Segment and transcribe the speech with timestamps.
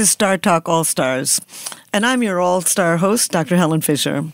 [0.00, 1.40] is Star Talk All Stars,
[1.92, 3.56] and I'm your all star host, Dr.
[3.56, 4.24] Helen Fisher.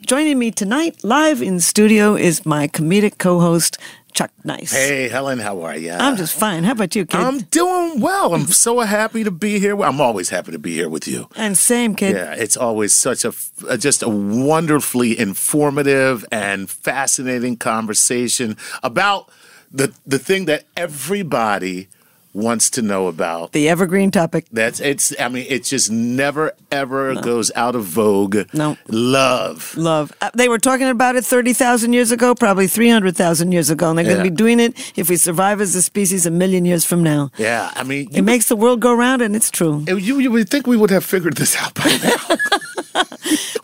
[0.00, 3.78] Joining me tonight, live in studio, is my comedic co host,
[4.12, 4.72] Chuck Nice.
[4.72, 5.90] Hey, Helen, how are you?
[5.92, 6.62] I'm just fine.
[6.62, 7.20] How about you, kid?
[7.20, 8.32] I'm doing well.
[8.32, 9.80] I'm so happy to be here.
[9.82, 11.28] I'm always happy to be here with you.
[11.34, 12.14] and same, kid.
[12.14, 13.32] Yeah, it's always such a
[13.76, 19.28] just a wonderfully informative and fascinating conversation about
[19.70, 21.88] the the thing that everybody
[22.38, 23.52] wants to know about.
[23.52, 24.46] The evergreen topic.
[24.52, 25.12] That's it's.
[25.20, 28.36] I mean, it just never ever goes out of vogue.
[28.54, 28.76] No.
[28.88, 29.76] love.
[29.76, 30.12] Love.
[30.20, 34.04] Uh, they were talking about it 30,000 years ago, probably 300,000 years ago, and they're
[34.04, 37.02] going to be doing it if we survive as a species a million years from
[37.02, 37.30] now.
[37.38, 39.84] Yeah, I mean, It makes the world go round, and it's true.
[39.88, 42.36] you you would think we would have figured this out by now.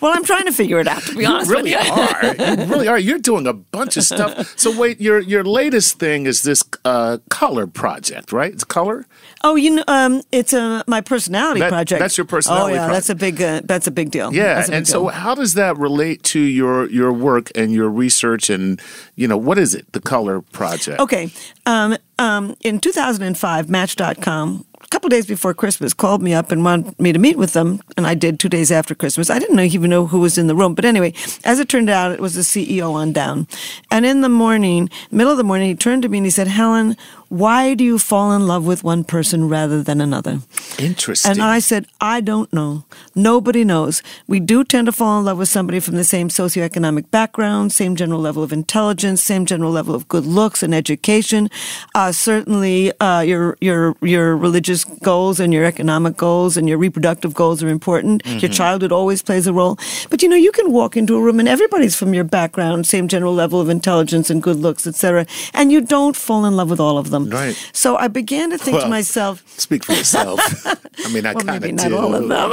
[0.01, 1.93] Well, I'm trying to figure it out, to be You honest really with you.
[1.93, 2.35] are.
[2.35, 2.99] You really are.
[2.99, 4.53] You're doing a bunch of stuff.
[4.59, 8.53] So wait, your your latest thing is this uh, color project, right?
[8.53, 9.07] It's color.
[9.43, 12.01] Oh, you know, um, it's a my personality That- project.
[12.01, 12.95] that's your personality Oh, yeah, project.
[12.95, 13.43] that's a big.
[13.43, 14.33] Uh, that's a big deal.
[14.35, 18.51] Yeah, big and so how does that relate to your your work and your research
[18.51, 18.81] and
[19.17, 19.93] you know what is it?
[19.93, 21.01] The color project.
[21.01, 21.31] Okay.
[21.67, 26.99] Um, um, in 2005, Match.com, a couple days before Christmas, called me up and wanted
[27.01, 29.31] me to meet with them, and I did two days after Christmas.
[29.31, 31.13] I didn't even know who was in the room, but anyway,
[31.45, 33.49] as it turned out, it was the CEO on down.
[33.91, 36.47] And in the morning, middle of the morning, he turned to me and he said,
[36.47, 36.97] "Helen,
[37.29, 40.41] why do you fall in love with one person rather than another?"
[40.79, 41.31] Interesting.
[41.33, 42.85] And I said, I don't know.
[43.15, 44.03] Nobody knows.
[44.27, 47.97] We do tend to fall in love with somebody from the same socioeconomic background, same
[47.97, 51.49] general level of intelligence, same general level of good looks and education.
[51.95, 57.35] Uh, certainly, uh, your your your religious goals and your economic goals and your reproductive
[57.35, 58.23] goals are important.
[58.43, 59.79] Your childhood always plays a role.
[60.11, 63.07] But you know, you can walk into a room and everybody's from your background, same
[63.09, 65.27] general level of intelligence and good looks, etc.
[65.53, 67.14] And you don't fall in love with all of them.
[67.23, 67.55] Right.
[67.73, 69.43] So I began to think to myself.
[69.59, 70.41] Speak for yourself.
[71.07, 71.97] I mean, I Well, kind of not do.
[71.97, 72.51] all of them.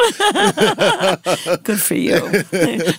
[1.64, 2.20] good for you.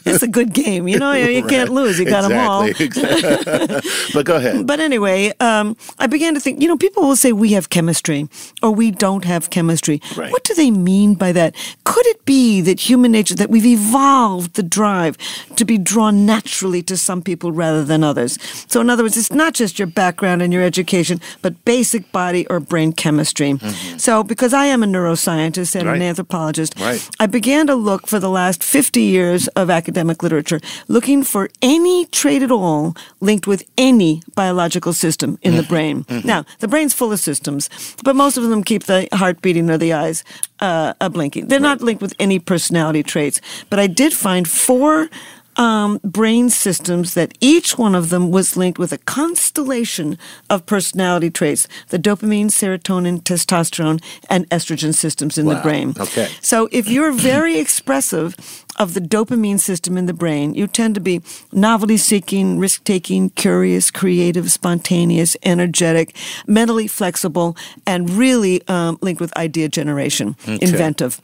[0.05, 0.89] It's a good game.
[0.89, 1.99] You know, you can't lose.
[1.99, 2.65] You got them all.
[2.65, 3.91] exactly, Exactly.
[4.12, 4.67] but go ahead.
[4.67, 8.29] But anyway, um, I began to think, you know, people will say we have chemistry
[8.62, 10.00] or we don't have chemistry.
[10.17, 10.31] Right.
[10.33, 11.55] What do they mean by that?
[11.84, 15.17] Could it be that human nature, that we've evolved the drive
[15.56, 18.39] to be drawn naturally to some people rather than others?
[18.69, 22.47] So, in other words, it's not just your background and your education, but basic body
[22.49, 23.53] or brain chemistry.
[23.53, 23.99] Mm-hmm.
[23.99, 25.97] So, because I am a neuroscientist and Right.
[25.97, 27.09] an anthropologist, Right.
[27.21, 32.07] I began to look for the last 50 years of academic literature, looking for any
[32.07, 35.69] trait at all linked with any biological system in the mm-hmm.
[35.69, 36.05] brain.
[36.05, 36.27] Mm-hmm.
[36.27, 37.69] Now, the brain's full of systems,
[38.05, 40.25] but most of them keep the heart beating or the eyes
[40.61, 41.49] uh, blinking.
[41.49, 45.09] They're not linked with any personality traits, but I did find four.
[45.57, 50.19] Um, brain systems that each one of them was linked with a constellation
[50.49, 55.95] of personality traits the dopamine, serotonin, testosterone, and estrogen systems in the brain.
[55.99, 56.29] Okay.
[56.41, 58.35] So if you're very expressive
[58.79, 61.21] of the dopamine system in the brain, you tend to be
[61.53, 69.37] novelty seeking, risk taking, curious, creative, spontaneous, energetic, mentally flexible, and really um, linked with
[69.37, 71.21] idea generation, inventive.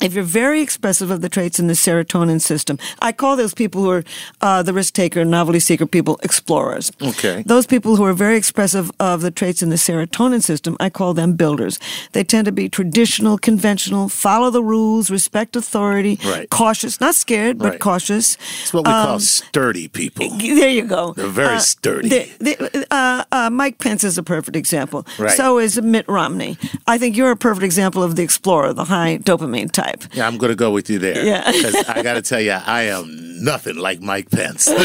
[0.00, 3.82] If you're very expressive of the traits in the serotonin system, I call those people
[3.82, 4.04] who are
[4.40, 6.92] uh, the risk taker, novelty seeker people explorers.
[7.02, 7.42] Okay.
[7.46, 11.14] Those people who are very expressive of the traits in the serotonin system, I call
[11.14, 11.78] them builders.
[12.12, 16.48] They tend to be traditional, conventional, follow the rules, respect authority, Right.
[16.50, 17.80] cautious, not scared, but Right.
[17.80, 18.36] cautious.
[18.62, 20.28] It's what we call sturdy people.
[20.58, 21.12] There you go.
[21.16, 22.08] They're very Uh, sturdy.
[22.08, 25.06] the- the- uh, uh, Mike Pence is a perfect example.
[25.18, 25.36] Right.
[25.36, 26.56] So is Mitt Romney.
[26.86, 29.87] I think you're a perfect example of the explorer, the high dopamine type.
[30.12, 31.24] Yeah, I'm going to go with you there.
[31.24, 31.42] Yeah.
[31.88, 34.66] I got to tell you, I am nothing like Mike Pence.
[34.68, 34.80] You're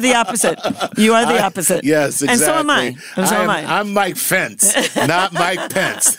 [0.00, 0.58] the opposite.
[0.96, 1.84] You are the opposite.
[1.84, 2.28] yes, exactly.
[2.32, 2.96] And so am I.
[3.16, 3.64] And so am I.
[3.64, 6.16] I'm Mike Pence, not Mike Pence.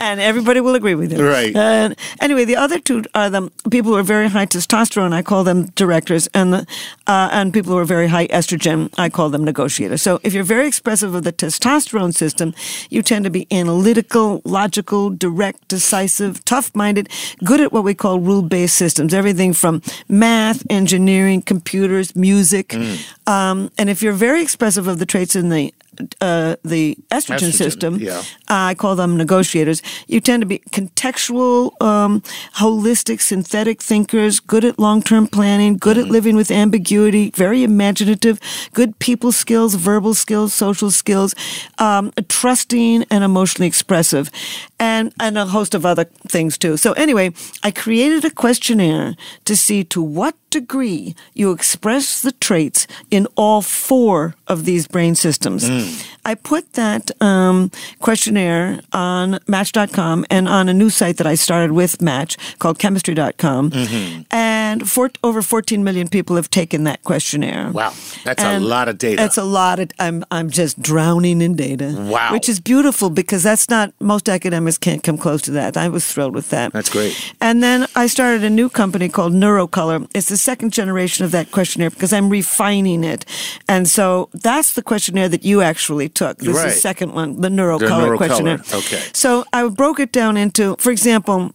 [0.00, 1.26] and everybody will agree with you.
[1.26, 1.54] Right.
[1.54, 5.12] And anyway, the other two are the people who are very high testosterone.
[5.12, 6.66] I call them directors, and the
[7.06, 8.92] uh, and people who are very high estrogen.
[8.98, 10.02] I call them negotiators.
[10.02, 12.54] So if you're very expressive of the testosterone system,
[12.90, 17.08] you tend to be analytical, logical, direct, decisive, tough-minded,
[17.44, 19.14] good at what we call rule-based systems.
[19.14, 22.68] Everything from math, engineering, computers, music.
[22.68, 23.28] Mm.
[23.28, 25.72] Um, and if you're very expressive of the traits in the
[26.20, 28.22] uh, the estrogen, Estrogen, system, yeah.
[28.48, 29.82] I call them negotiators.
[30.06, 32.22] You tend to be contextual, um,
[32.56, 36.06] holistic, synthetic thinkers, good at long term planning, good Mm-hmm.
[36.06, 38.38] at living with ambiguity, very imaginative,
[38.74, 41.34] good people skills, verbal skills, social skills,
[41.78, 44.30] um, trusting and emotionally expressive,
[44.78, 46.76] and, and a host of other things too.
[46.76, 47.32] So, anyway,
[47.62, 49.16] I created a questionnaire
[49.46, 55.14] to see to what degree you express the traits in all four of these brain
[55.14, 55.62] systems.
[56.24, 57.70] I put that um,
[58.00, 63.62] questionnaire on Match.com and on a new site that I started with Match called Chemistry.com.
[64.30, 67.70] And for, over 14 million people have taken that questionnaire.
[67.70, 67.92] Wow,
[68.24, 69.16] that's And a lot of data.
[69.16, 69.90] That's a lot of.
[69.98, 71.94] I'm I'm just drowning in data.
[71.96, 72.32] Wow.
[72.32, 75.76] which is beautiful because that's not most academics can't come close to that.
[75.76, 76.72] I was thrilled with that.
[76.72, 77.12] That's great.
[77.40, 80.08] And then I started a new company called Neurocolor.
[80.14, 83.24] It's the second generation of that questionnaire because I'm refining it,
[83.68, 86.38] and so that's the questionnaire that you actually took.
[86.38, 86.68] This Right.
[86.68, 88.60] is the second one, the Neurocolor Neurocolor, questionnaire.
[88.80, 89.02] okay.
[89.12, 91.52] So I broke it down into, for example.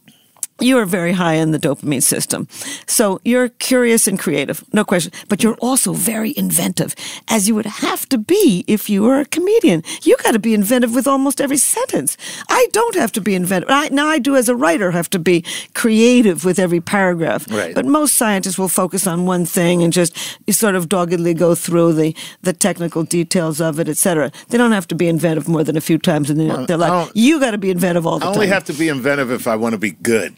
[0.62, 2.48] You are very high in the dopamine system.
[2.88, 5.12] So you're curious and creative, no question.
[5.28, 6.94] But you're also very inventive,
[7.28, 9.84] as you would have to be if you were a comedian.
[10.04, 12.16] You got to be inventive with almost every sentence.
[12.50, 13.69] I don't have to be inventive.
[13.69, 15.44] I, now I do as a writer have to be
[15.74, 17.50] creative with every paragraph.
[17.52, 17.74] Right.
[17.74, 20.16] But most scientists will focus on one thing and just
[20.52, 24.31] sort of doggedly go through the, the technical details of it, et cetera.
[24.50, 26.80] They don't have to be inventive more than a few times in their, their I
[26.80, 26.90] life.
[27.08, 28.90] don't- You got to be inventive all the I time I only have to be
[28.90, 30.36] inventive if I want to be good.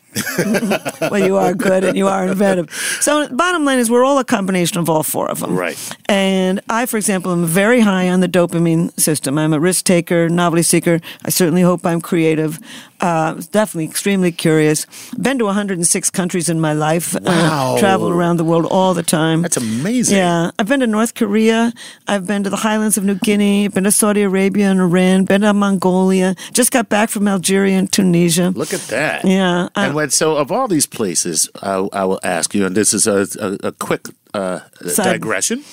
[1.02, 2.72] Well, you are good and you are inventive.
[3.02, 5.56] So, bottom line is, we're all a combination of all four of them.
[5.56, 5.98] Right.
[6.08, 9.38] And I, for example, am very high on the dopamine system.
[9.38, 11.00] I'm a risk taker, novelty seeker.
[11.26, 12.60] I certainly hope I'm creative.
[13.04, 14.86] Uh, definitely extremely curious.
[15.20, 17.14] Been to 106 countries in my life.
[17.22, 17.76] Wow.
[17.76, 19.42] Uh, traveled around the world all the time.
[19.42, 20.16] That's amazing.
[20.18, 21.74] Yeah, I've been to North Korea.
[22.08, 23.68] I've been to the highlands of New Guinea.
[23.68, 25.26] Been to Saudi Arabia and Iran.
[25.26, 26.34] Been to Mongolia.
[26.54, 28.52] Just got back from Algeria and Tunisia.
[28.56, 29.26] Look at that.
[29.26, 32.74] Yeah, I- and when, so, of all these places, I, I will ask you, and
[32.74, 34.62] this is a, a, a quick uh,
[34.96, 35.66] digression.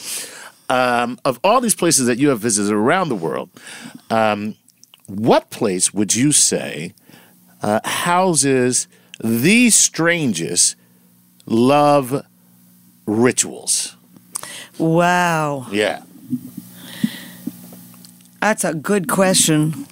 [0.68, 3.50] Um, of all these places that you have visited around the world,
[4.10, 4.56] um,
[5.06, 6.92] what place would you say
[7.62, 8.88] uh, houses
[9.22, 10.76] the strangest
[11.46, 12.24] love
[13.06, 13.96] rituals?
[14.78, 15.66] Wow.
[15.70, 16.02] Yeah.
[18.40, 19.86] That's a good question.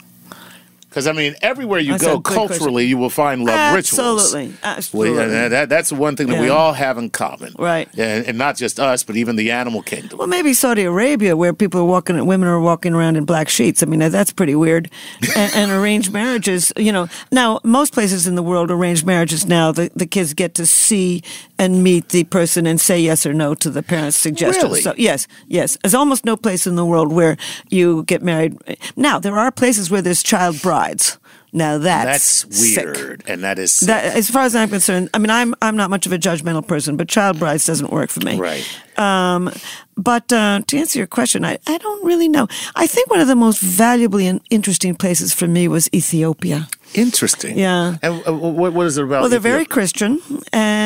[0.99, 2.49] Because, I mean, everywhere you That's go good question.
[2.49, 4.35] culturally, you will find love rituals.
[4.35, 4.56] Absolutely.
[4.65, 5.49] Absolutely.
[5.49, 7.55] that, that's the one thing that we all have in common.
[7.56, 7.89] Right.
[7.97, 10.19] And, and not just us, but even the animal kingdom.
[10.19, 13.81] well, maybe Saudi Arabia, where people are walking, women are walking around in black sheets.
[13.81, 14.91] I mean, that's pretty weird.
[15.37, 17.06] and, and arranged marriages, you know.
[17.31, 21.23] Now, most places in the world, arranged marriages now, the, the kids get to see
[21.61, 24.65] and meet the person and say yes or no to the parents' suggestions.
[24.65, 24.81] Really?
[24.81, 25.79] So, yes, yes.
[25.83, 27.37] There's almost no place in the world where
[27.69, 28.59] you get married.
[28.97, 31.19] Now, there are places where there's child brides.
[31.50, 32.85] Now, that's, That's sick.
[32.85, 33.87] weird, and that is sick.
[33.87, 36.67] That, as far as I'm concerned, I mean, I'm I'm not much of a judgmental
[36.67, 38.38] person, but child brides doesn't work for me.
[38.38, 38.64] right.
[38.99, 39.50] Um,
[39.96, 42.49] but uh, to answer your question, I, I don't really know.
[42.76, 46.69] I think one of the most valuably and interesting places for me was Ethiopia.
[46.94, 47.58] Interesting.
[47.58, 47.96] Yeah.
[48.02, 49.20] And uh, what, what is it about?
[49.23, 50.20] Well, they're very Christian,
[50.52, 50.78] and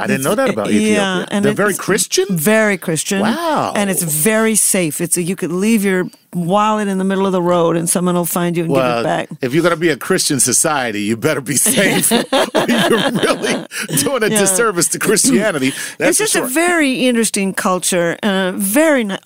[0.00, 0.94] I didn't know that about Ethiopia.
[0.94, 2.26] Yeah, and They're very Christian?
[2.30, 3.20] Very Christian.
[3.20, 3.72] Wow.
[3.76, 5.00] And it's very safe.
[5.00, 8.14] It's a, you could leave your wallet in the middle of the road, and someone
[8.14, 9.28] will find you and give it back.
[9.40, 12.46] if you're going to be a Christian society, you better be safe, you're
[12.92, 13.66] really
[13.98, 14.38] doing a Yeah.
[14.38, 15.70] disservice to Christianity.
[15.98, 16.44] That's it's just sure.
[16.44, 18.16] a very interesting culture.
[18.22, 19.18] Uh, very nice.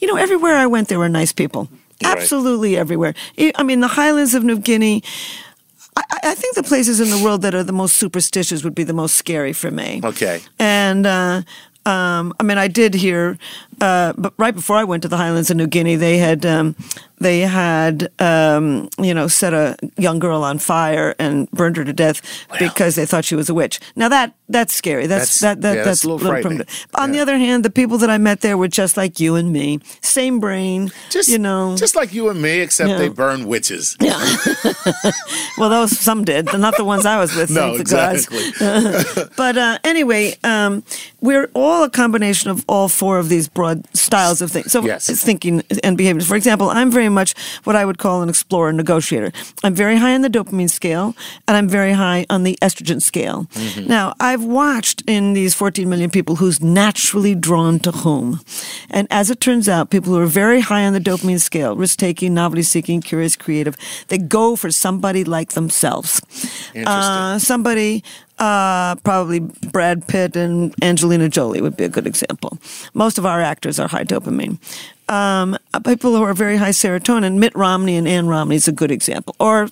[0.00, 1.68] You know, everywhere I went, there were nice people.
[2.04, 3.14] Absolutely everywhere.
[3.56, 5.02] I mean, the highlands of New Guinea.
[6.10, 8.84] I, I think the places in the world that are the most superstitious would be
[8.84, 10.00] the most scary for me.
[10.04, 10.40] Okay.
[10.58, 11.42] And uh,
[11.86, 13.38] um, I mean, I did hear,
[13.80, 16.76] uh, but right before I went to the Highlands of New Guinea, they had um,
[17.20, 21.92] they had um, you know set a young girl on fire and burned her to
[21.92, 22.20] death
[22.58, 23.80] because they thought she was a witch.
[23.96, 25.06] Now that that's scary.
[25.06, 26.58] That's, That's- that, that yeah, that's, that's a little frightening.
[26.58, 26.86] primitive.
[26.94, 29.52] On the other hand, the people that I met there were just like you and
[29.52, 30.90] me, same brain.
[31.10, 32.96] Just, you know, just like you and me, except Yeah.
[32.98, 33.94] they burn witches.
[34.00, 34.18] Yeah.
[35.58, 37.50] well, those some did, but not the ones I was with.
[37.58, 38.42] No, exactly.
[39.36, 40.82] But uh, anyway, um,
[41.20, 44.70] we're all a combination of all four of these broad styles of things.
[44.72, 45.08] So Yes.
[45.08, 46.22] it's thinking and behavior.
[46.22, 47.34] For example, I'm very much
[47.64, 49.32] what I would call an explorer negotiator.
[49.64, 51.14] I'm very high on the dopamine scale,
[51.46, 53.44] and I'm very high on the estrogen scale.
[53.54, 53.88] Mm-hmm.
[53.88, 58.40] Now, I've watched in these 14 million people who's naturally drawn to whom.
[58.90, 61.98] And as it turns out, people who are very high on the dopamine scale, risk
[61.98, 63.76] taking, novelty seeking, curious, creative,
[64.08, 66.20] they go for somebody like themselves.
[66.74, 66.86] Interesting.
[66.86, 68.04] Uh, somebody,
[68.38, 72.58] uh, probably Brad Pitt and Angelina Jolie would be a good example.
[72.94, 74.58] Most of our actors are high dopamine.
[75.08, 77.38] Um, people who are very high serotonin.
[77.38, 79.68] Mitt Romney and Ann Romney is a good example, or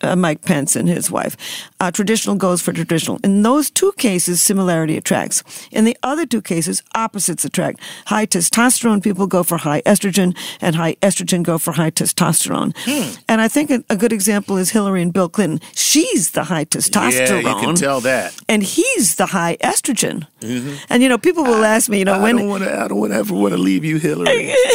[0.00, 1.36] uh, Mike Pence and his wife.
[1.80, 3.18] Uh, traditional goes for traditional.
[3.22, 5.42] In those two cases, similarity attracts.
[5.70, 7.80] In the other two cases, opposites attract.
[8.06, 12.74] High testosterone people go for high estrogen, and high estrogen go for high testosterone.
[12.84, 13.16] Hmm.
[13.28, 15.60] And I think a, a, good example is Hillary and Bill Clinton.
[15.74, 17.42] She's the high testosterone.
[17.42, 18.36] Yeah, you can tell that.
[18.48, 20.26] And he's the high estrogen.
[20.40, 20.84] Mm-hmm.
[20.88, 23.12] And you know, people will ask me, you know, I when don't wanna, I don't
[23.12, 24.54] ever want to leave you, Hillary.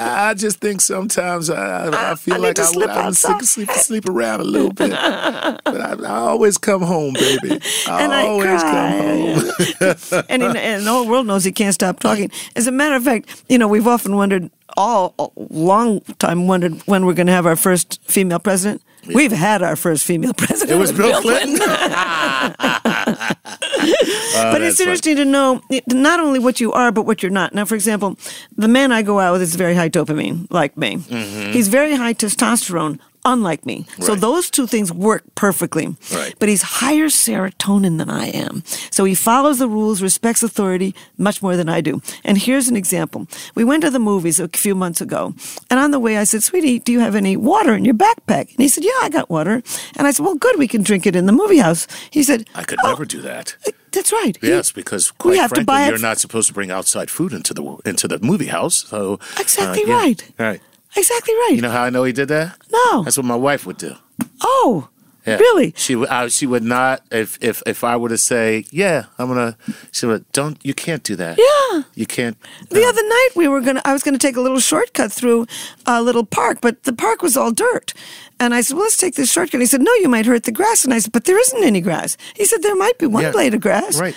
[0.00, 4.08] I just think sometimes I, I feel I like I, sleep, I, sleep, sleep, sleep
[4.08, 7.60] around a little bit, but I, I always come home, baby.
[7.88, 10.24] I and always come home.
[10.28, 12.30] and, in, and the whole world knows he can't stop talking.
[12.56, 17.06] As a matter of fact, you know, we've often wondered, all long time wondered when
[17.06, 18.82] we're going to have our first female president.
[19.06, 20.76] We've had our first female president.
[20.76, 21.58] It was Bill Clinton.
[21.62, 27.54] oh, but it's interesting to know not only what you are, but what you're not.
[27.54, 28.18] Now, for example,
[28.56, 30.96] the man I go out with is very high dopamine, like me.
[30.96, 31.52] Mm-hmm.
[31.52, 33.84] He's very high testosterone, unlike me.
[33.98, 34.06] Right.
[34.06, 35.88] So those two things work perfectly.
[36.14, 36.34] Right.
[36.38, 38.62] But he's higher serotonin than I am.
[38.90, 42.00] So he follows the rules, respects authority much more than I do.
[42.24, 43.26] And here's an example.
[43.54, 45.34] We went to the movies a few months ago,
[45.68, 48.50] and on the way I said, "Sweetie, do you have any water in your backpack?"
[48.50, 49.62] And he said, "Yeah, I got water."
[49.96, 52.48] And I said, "Well, good, we can drink it in the movie house." He said,
[52.54, 53.56] "I could oh, never do that."
[53.92, 54.36] That's right.
[54.42, 58.18] Yes, because quite frankly, you're not supposed to bring outside food into the into the
[58.18, 58.84] movie house.
[58.88, 59.94] So exactly uh, yeah.
[59.94, 60.32] right.
[60.38, 60.60] Right.
[60.96, 61.52] Exactly right.
[61.54, 62.56] You know how I know he did that?
[62.70, 63.02] No.
[63.02, 63.94] That's what my wife would do.
[64.40, 64.88] Oh.
[65.26, 65.38] Yeah.
[65.38, 65.74] Really?
[65.76, 66.08] She would.
[66.30, 67.02] She would not.
[67.10, 69.56] If if if I were to say, "Yeah, I'm gonna,"
[69.90, 70.24] she would.
[70.30, 70.64] Don't.
[70.64, 71.36] You can't do that.
[71.36, 71.82] Yeah.
[71.96, 72.36] You can't.
[72.70, 73.82] The other night we were gonna.
[73.84, 75.48] I was gonna take a little shortcut through
[75.84, 77.92] a little park, but the park was all dirt.
[78.38, 80.44] And I said, "Well, let's take this shortcut." And He said, "No, you might hurt
[80.44, 83.06] the grass." And I said, "But there isn't any grass." He said, "There might be
[83.06, 83.32] one yeah.
[83.32, 84.14] blade of grass." Right.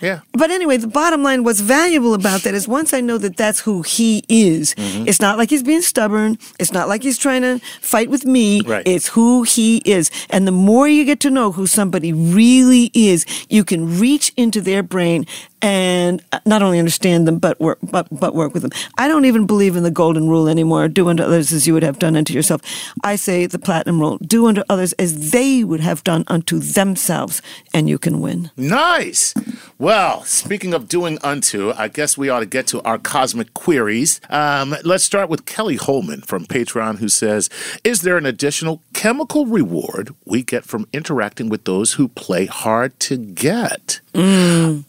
[0.00, 0.20] Yeah.
[0.32, 3.60] But anyway, the bottom line, what's valuable about that is once I know that that's
[3.60, 5.06] who he is, mm-hmm.
[5.06, 6.38] it's not like he's being stubborn.
[6.58, 8.62] It's not like he's trying to fight with me.
[8.62, 8.86] Right.
[8.86, 10.10] It's who he is.
[10.30, 14.60] And the more you get to know who somebody really is, you can reach into
[14.60, 15.26] their brain
[15.62, 18.72] and not only understand them but work but, but work with them.
[18.98, 20.88] I don't even believe in the golden rule anymore.
[20.88, 22.62] Do unto others as you would have done unto yourself.
[23.04, 27.42] I say the platinum rule: do unto others as they would have done unto themselves,
[27.74, 28.50] and you can win.
[28.56, 29.34] Nice.
[29.78, 34.20] Well, speaking of doing unto, I guess we ought to get to our cosmic queries.
[34.28, 37.48] Um, let's start with Kelly Holman from Patreon, who says,
[37.84, 42.98] "Is there an additional chemical reward we get from interacting with those who play hard
[43.00, 44.84] to get?" Mm.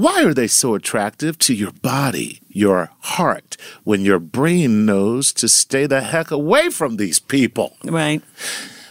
[0.00, 5.46] Why are they so attractive to your body, your heart, when your brain knows to
[5.46, 7.76] stay the heck away from these people?
[7.84, 8.22] Right.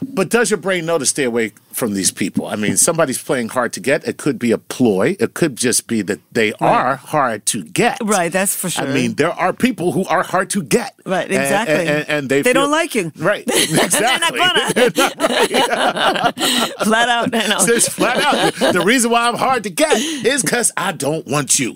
[0.02, 2.48] But does your brain know to stay away from these people?
[2.48, 4.08] I mean, somebody's playing hard to get.
[4.08, 5.16] It could be a ploy.
[5.20, 6.62] It could just be that they right.
[6.62, 8.00] are hard to get.
[8.04, 8.88] Right, that's for sure.
[8.88, 10.96] I mean, there are people who are hard to get.
[11.06, 11.76] Right, exactly.
[11.76, 13.12] And, and, and they they feel, don't like you.
[13.20, 14.00] Right, exactly.
[14.00, 14.74] They're not gonna.
[16.86, 17.62] flat out.
[17.62, 18.74] So flat out.
[18.74, 21.74] The reason why I'm hard to get is because I don't want you.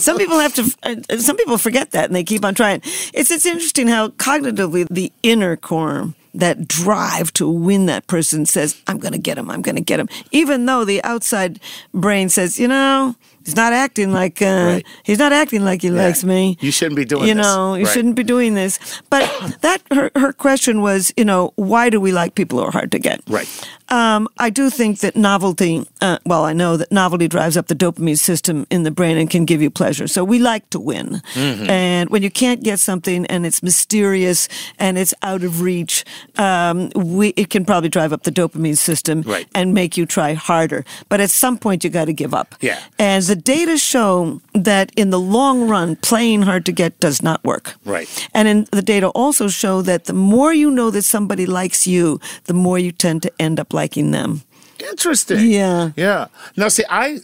[0.00, 0.76] some people have to.
[0.82, 2.82] Uh, some people forget that, and they keep on trying.
[3.14, 8.80] It's it's interesting how cognitively the inner core that drive to win that person says,
[8.86, 10.08] I'm going to get him, I'm going to get him.
[10.30, 11.60] Even though the outside
[11.92, 14.86] brain says, you know, he's not acting like, uh, right.
[15.02, 15.94] he's not acting like he yeah.
[15.94, 16.56] likes me.
[16.60, 17.28] You shouldn't be doing this.
[17.28, 17.46] you this.
[17.46, 17.92] know, you right.
[17.92, 18.78] shouldn't be doing this.
[19.10, 19.22] But
[19.60, 22.92] that, her, her question was, you know, why do we like people who are hard
[22.92, 23.20] to get?
[23.28, 23.48] Right.
[23.92, 27.74] Um, I do think that novelty, uh, well, I know that novelty drives up the
[27.74, 30.08] dopamine system in the brain and can give you pleasure.
[30.08, 31.20] So we like to win.
[31.34, 31.68] Mm-hmm.
[31.68, 36.06] And when you can't get something and it's mysterious and it's out of reach,
[36.38, 39.46] um, we, it can probably drive up the dopamine system right.
[39.54, 40.86] and make you try harder.
[41.10, 42.54] But at some point, you got to give up.
[42.62, 42.80] Yeah.
[42.98, 47.44] And the data show that in the long run, playing hard to get does not
[47.44, 47.74] work.
[47.84, 48.08] Right.
[48.32, 52.20] And in the data also show that the more you know that somebody likes you,
[52.44, 54.42] the more you tend to end up like liking them.
[54.78, 55.50] Interesting.
[55.50, 55.90] Yeah.
[55.96, 56.26] Yeah.
[56.56, 57.18] Now, see, I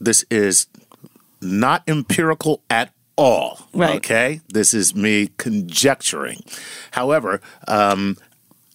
[0.00, 0.66] this is
[1.40, 3.68] not empirical at all.
[3.72, 3.96] Right.
[3.96, 4.40] Okay.
[4.48, 6.42] This is me conjecturing.
[6.90, 8.16] However, um,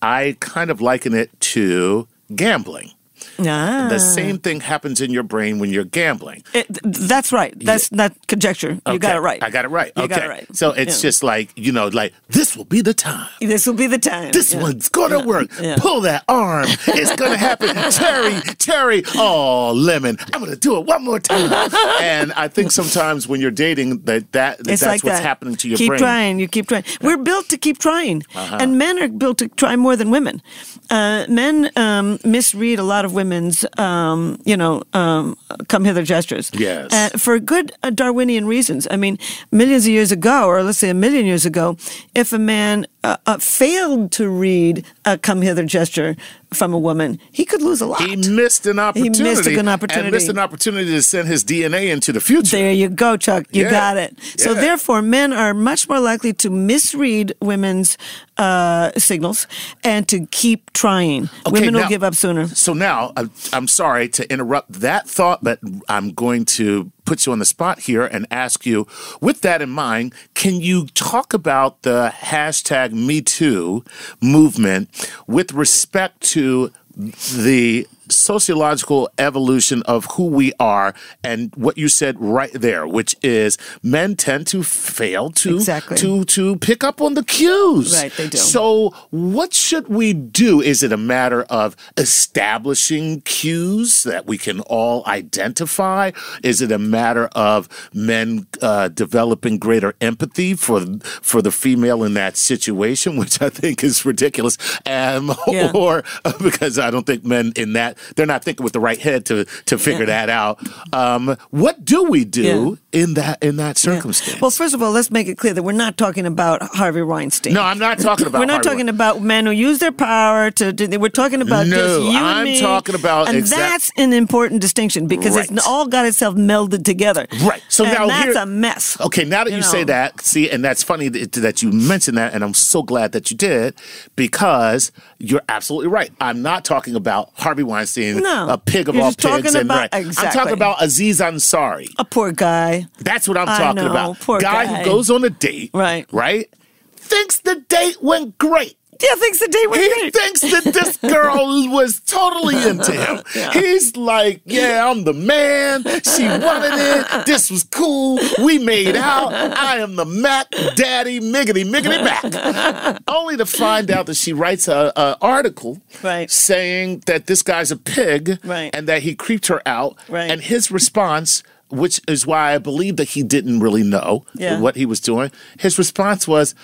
[0.02, 2.92] I kind of liken it to gambling.
[3.40, 3.88] Ah.
[3.90, 6.44] The same thing happens in your brain when you're gambling.
[6.54, 7.54] It, that's right.
[7.60, 7.98] That's yeah.
[7.98, 8.80] not conjecture.
[8.88, 9.42] You got it right.
[9.44, 9.92] I got it right.
[9.96, 10.16] You okay.
[10.16, 10.56] got it right.
[10.56, 11.08] So it's yeah.
[11.08, 13.30] just like, you know, like, this will be the time.
[13.40, 14.32] This will be the time.
[14.32, 14.62] This yeah.
[14.62, 15.50] one's going to work.
[15.78, 16.66] Pull that arm.
[16.88, 17.76] It's going to happen.
[17.92, 20.18] Terry, Terry, oh, lemon.
[20.34, 21.52] I'm going to do it one more time.
[22.02, 25.24] and I think sometimes when you're dating, that, that, that that's like what's that.
[25.24, 25.98] happening to your keep brain.
[25.98, 26.40] Keep trying.
[26.40, 26.84] You keep trying.
[27.02, 28.24] We're built to keep trying.
[28.36, 28.58] Uh-huh.
[28.60, 30.42] And men are built to try more than women.
[30.90, 35.38] Uh, men um, misread a lot of of women's, um, you know, um,
[35.70, 36.52] come hither gestures.
[36.54, 36.92] Yes.
[36.92, 38.86] Uh, for good uh, Darwinian reasons.
[38.92, 39.18] I mean,
[39.50, 41.78] millions of years ago, or let's say a million years ago,
[42.14, 46.16] if a man uh, uh, failed to read a come hither gesture
[46.54, 48.02] from a woman, he could lose a lot.
[48.02, 49.18] He missed an opportunity.
[49.18, 50.08] He missed a good opportunity.
[50.08, 52.58] And missed an opportunity to send his DNA into the future.
[52.58, 53.46] There you go, Chuck.
[53.52, 53.72] You Yeah.
[53.72, 54.18] got it.
[54.38, 54.62] So Yeah.
[54.62, 57.98] therefore, men are much more likely to misread women's
[58.38, 59.46] uh, signals
[59.84, 61.30] and to keep trying.
[61.46, 62.48] Okay, Women will give up sooner.
[62.48, 67.32] So now, I'm, I'm sorry to interrupt that thought, but I'm going to put you
[67.32, 68.88] on the spot here and ask you,
[69.22, 73.86] with that in mind, can you talk about the hashtag MeToo
[74.22, 80.94] movement with respect to the sociological evolution of who we are
[81.24, 85.98] and what you said right there, which is men tend to fail to Exactly.
[85.98, 87.94] to to pick up on the cues.
[87.96, 88.38] Right, they do.
[88.38, 90.62] So, what should we do?
[90.62, 96.12] Is it a matter of establishing cues that we can all identify?
[96.44, 100.82] Is it a matter of men uh, developing greater empathy for
[101.22, 105.72] for the female in that situation, which I think is ridiculous, um, Yeah.
[105.76, 106.04] or
[106.42, 109.46] because I don't think men in that they're not thinking with the right head to
[109.66, 110.60] to figure that out.
[110.94, 114.40] Um, what do we do in that in that circumstance?
[114.42, 117.54] Well, first of all, let's make it clear that we're not talking about Harvey Weinstein.
[117.54, 118.40] no, I'm not talking about.
[118.40, 120.74] we're not Harvey talking about men who use their power to.
[120.74, 122.60] to we're talking about No, just you and I'm me.
[122.60, 125.50] talking about and exact- that's an important distinction because Right.
[125.52, 127.26] it's all got itself melded together.
[127.44, 127.62] Right.
[127.70, 128.98] So and now that's here- a mess.
[129.02, 132.18] Okay, now that you, You say that, see, and that's funny that, that you mentioned
[132.18, 133.76] that, and I'm so glad that you did
[134.16, 136.12] because you're absolutely right.
[136.20, 138.48] I'm not talking about Harvey Weinstein, No.
[138.50, 139.90] a pig of all pigs, talking and about- right.
[139.94, 140.40] I'm exactly.
[140.40, 141.88] talking about Aziz Ansari.
[141.98, 142.88] A poor guy.
[143.00, 144.20] That's what I'm I talking know, about.
[144.20, 144.80] poor guy guy.
[144.80, 146.06] who goes on a date, Right.
[146.12, 146.50] Right,
[146.96, 148.78] thinks the date went great.
[149.02, 150.14] Yeah, thanks the day was He great.
[150.14, 153.22] thinks that this girl was totally into him.
[153.54, 155.84] He's like, yeah, I'm the man.
[156.04, 157.26] She wanted it.
[157.26, 158.20] This was cool.
[158.44, 159.34] We made out.
[159.34, 163.02] I am the Mac Daddy, miggity, miggity Mac.
[163.08, 166.30] Only to find out that she writes a, a article Right.
[166.30, 168.70] saying that this guy's a pig Right.
[168.74, 169.98] and that he creeped her out.
[170.10, 170.30] Right.
[170.30, 174.60] And his response, which is why I believe that he didn't really know Yeah.
[174.60, 176.56] what he was doing, his response was,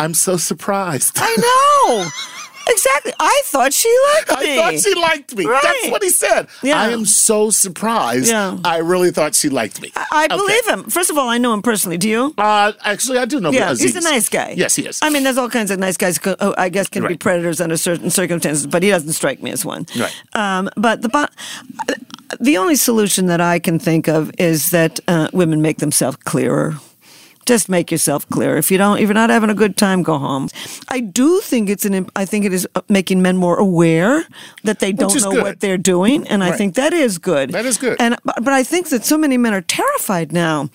[0.00, 1.12] I'm so surprised.
[1.16, 2.08] I know.
[2.68, 3.12] Exactly.
[3.20, 4.54] I thought she liked me.
[4.54, 5.46] I thought she liked me.
[5.46, 5.62] Right.
[5.62, 6.48] That's what he said.
[6.64, 6.80] Yeah.
[6.80, 8.26] I am so surprised.
[8.28, 8.58] Yeah.
[8.64, 9.92] I really thought she liked me.
[9.94, 10.36] I Okay.
[10.36, 10.82] believe him.
[10.90, 11.96] First of all, I know him personally.
[11.96, 12.34] Do you?
[12.36, 13.52] Uh, actually, I do know.
[13.52, 13.94] Yeah, Aziz.
[13.94, 14.54] he's a nice guy.
[14.56, 14.98] Yes, he is.
[15.00, 16.18] I mean, there's all kinds of nice guys.
[16.18, 19.52] who, oh, I guess can be predators under certain circumstances, but he doesn't strike me
[19.52, 19.86] as one.
[19.96, 20.12] Right.
[20.34, 21.28] Um, but the
[22.40, 26.74] the only solution that I can think of is that uh, women make themselves clearer.
[27.46, 28.56] Just make yourself clear.
[28.56, 30.48] If you don't, if you're not having a good time, go home.
[30.88, 32.08] I do think it's an.
[32.16, 34.24] I think it is uh, making men more aware
[34.64, 35.42] that they don't know good.
[35.42, 37.50] what they're doing, and I think that is good.
[37.50, 37.96] That is good.
[38.00, 40.70] And but, but I think that so many men are terrified now.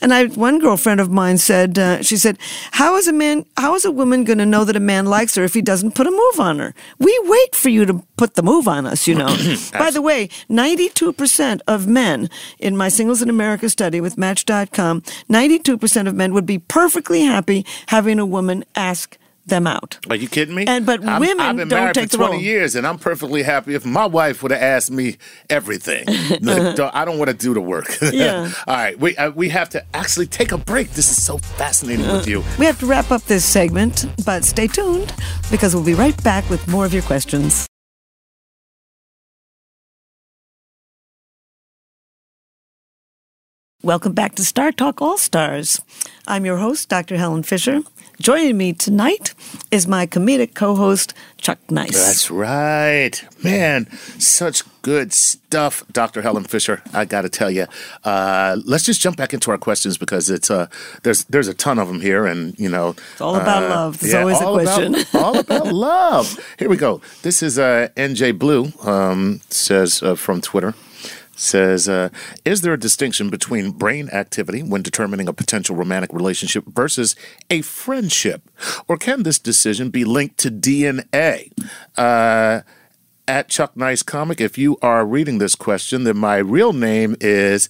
[0.00, 2.38] And I one girlfriend of mine said uh, she said,
[2.72, 3.44] "How is a man?
[3.56, 5.94] How is a woman going to know that a man likes her if he doesn't
[5.94, 6.74] put a move on her?
[6.98, 9.36] We wait for you to put the move on us, you know."
[9.72, 15.04] By the way, ninety-two percent of men in my Singles in America study with Match.com,
[15.28, 19.96] ninety-two percent of men would be perfectly happy having a woman ask them out.
[20.10, 20.64] Are you kidding me?
[20.66, 22.42] And- but I'm- women I've been don't married take for the 20 role.
[22.42, 26.04] years, and I'm perfectly happy if my wife would have asked me everything.
[26.08, 27.96] I don't want to do the work.
[28.12, 28.50] Yeah.
[28.66, 30.90] All right, we uh, we have to actually take a break.
[30.94, 32.42] This is so fascinating with you.
[32.58, 35.12] We have to wrap up this segment, but stay tuned
[35.50, 37.66] because we'll be right back with more of your questions.
[43.86, 45.80] Welcome back to Star Talk All Stars.
[46.26, 47.18] I'm your host, Dr.
[47.18, 47.82] Helen Fisher.
[48.20, 49.32] Joining me tonight
[49.70, 51.92] is my comedic co host, Chuck Nice.
[51.92, 53.24] That's right.
[53.44, 56.22] Man, such good stuff, Dr.
[56.22, 56.82] Helen Fisher.
[56.92, 57.66] I got to tell you.
[58.02, 60.66] Uh, let's just jump back into our questions because it's uh,
[61.04, 64.00] there's there's a ton of them here, and you know, it's all about love.
[64.00, 64.96] There's always a question.
[65.14, 66.44] all about love.
[66.58, 67.00] Here we go.
[67.22, 70.74] This is uh, NJ Blue um, says uh, from Twitter.
[71.38, 72.08] Says, uh,
[72.46, 77.14] is there a distinction between brain activity when determining a potential romantic relationship versus
[77.50, 78.50] a friendship?
[78.88, 81.52] Or can this decision be linked to DNA?
[81.94, 82.62] Uh,
[83.28, 87.68] at Chuck Nice Comic, if you are reading this question, then my real name is.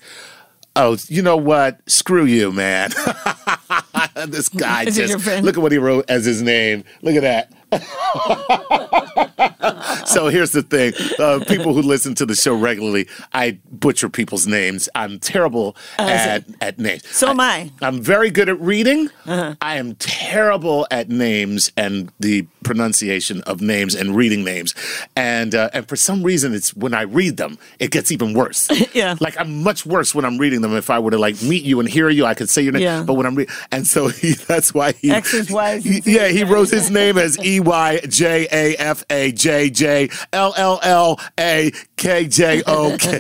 [0.79, 1.81] Oh, you know what?
[1.91, 2.91] Screw you, man.
[4.27, 6.85] this guy just look at what he wrote as his name.
[7.01, 7.53] Look at that.
[10.07, 14.47] so here's the thing: uh, people who listen to the show regularly, I butcher people's
[14.47, 14.89] names.
[14.95, 17.05] I'm terrible at at names.
[17.05, 17.71] Uh, So am I.
[17.83, 19.11] I'm very good at reading.
[19.27, 19.55] Uh-huh.
[19.61, 24.75] I am terrible at names and the pronunciation of names and reading names.
[25.17, 28.69] And uh, and for some reason, it's when I read them, it gets even worse.
[28.97, 29.17] Yeah.
[29.21, 30.75] like I'm much worse when I'm reading them.
[30.75, 32.83] If I were to like meet you and hear you, I could say your name.
[32.83, 33.03] Yeah.
[33.03, 36.45] But when I'm reading, and so he, that's why he X's, Y's, he- yeah he
[36.45, 41.21] wrote his name as E Y J A F A J J L L L
[41.39, 43.19] A K J O K.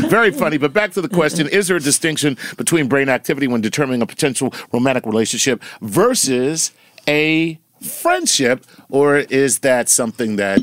[0.08, 0.58] Very funny.
[0.58, 4.06] But back to the question Is there a distinction between brain activity when determining a
[4.06, 6.72] potential romantic relationship versus
[7.06, 8.64] a friendship?
[8.90, 10.60] Or is that something that,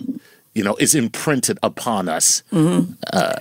[0.54, 2.43] you know, is imprinted upon us?
[2.52, 2.93] Mm-hmm.
[3.12, 3.39] Uh,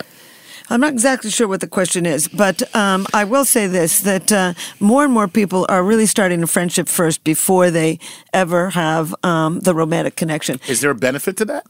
[0.71, 4.33] I'm not exactly sure what the question is, but um, I will say this that
[4.33, 7.99] uh, more and more people are really starting a friendship first before they
[8.33, 10.61] ever have um, the romantic connection.
[10.67, 11.67] Is there a benefit to that?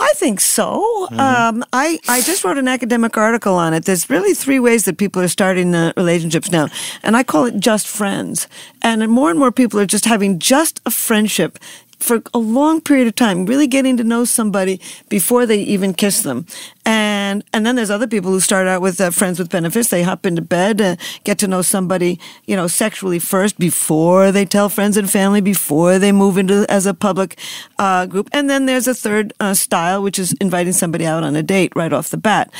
[0.00, 1.08] I think so.
[1.10, 3.84] Um, I, I just wrote an academic article on it.
[3.84, 6.68] There's really three ways that people are starting uh, relationships now,
[7.02, 8.48] and I call it just friends.
[8.80, 11.58] And more and more people are just having just a friendship
[12.00, 16.22] for a long period of time, really getting to know somebody before they even kiss
[16.22, 16.46] them.
[16.86, 19.88] And and then there's other people who start out with uh, friends with benefits.
[19.90, 24.44] They hop into bed, uh, get to know somebody, you know, sexually first before they
[24.44, 27.38] tell friends and family, before they move into as a public
[27.78, 28.28] uh, group.
[28.32, 31.72] And then there's a third uh, style, which is inviting somebody out on a date
[31.76, 32.50] right off the bat.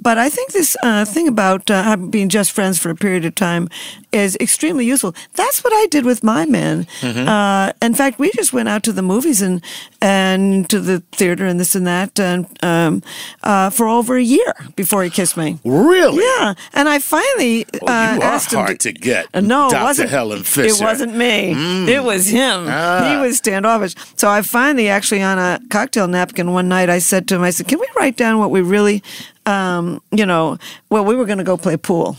[0.00, 3.24] But I think this uh, thing about uh, having- being just friends for a period
[3.24, 3.68] of time
[4.12, 5.14] is extremely useful.
[5.34, 6.86] That's what I did with my man.
[7.02, 9.62] Uh, in fact, we just went out to the movies and
[10.00, 13.02] and to the theater and this and that and um,
[13.42, 15.58] uh, for over a year before he kissed me.
[15.64, 16.22] Really?
[16.24, 19.68] Yeah, and I finally Well, uh, you are asked him hard to get, Uh, no,
[19.68, 20.74] it wasn't Helen Fisher.
[20.74, 21.52] It wasn't me.
[21.92, 22.66] It was him.
[22.68, 23.08] Ah.
[23.10, 23.94] He was standoffish.
[24.16, 27.50] So I finally, actually, on a cocktail napkin one night, I said to him, "I
[27.50, 29.02] said, can we write down what we really."
[29.46, 30.58] Um, you know,
[30.90, 32.16] well, we were going to go play pool,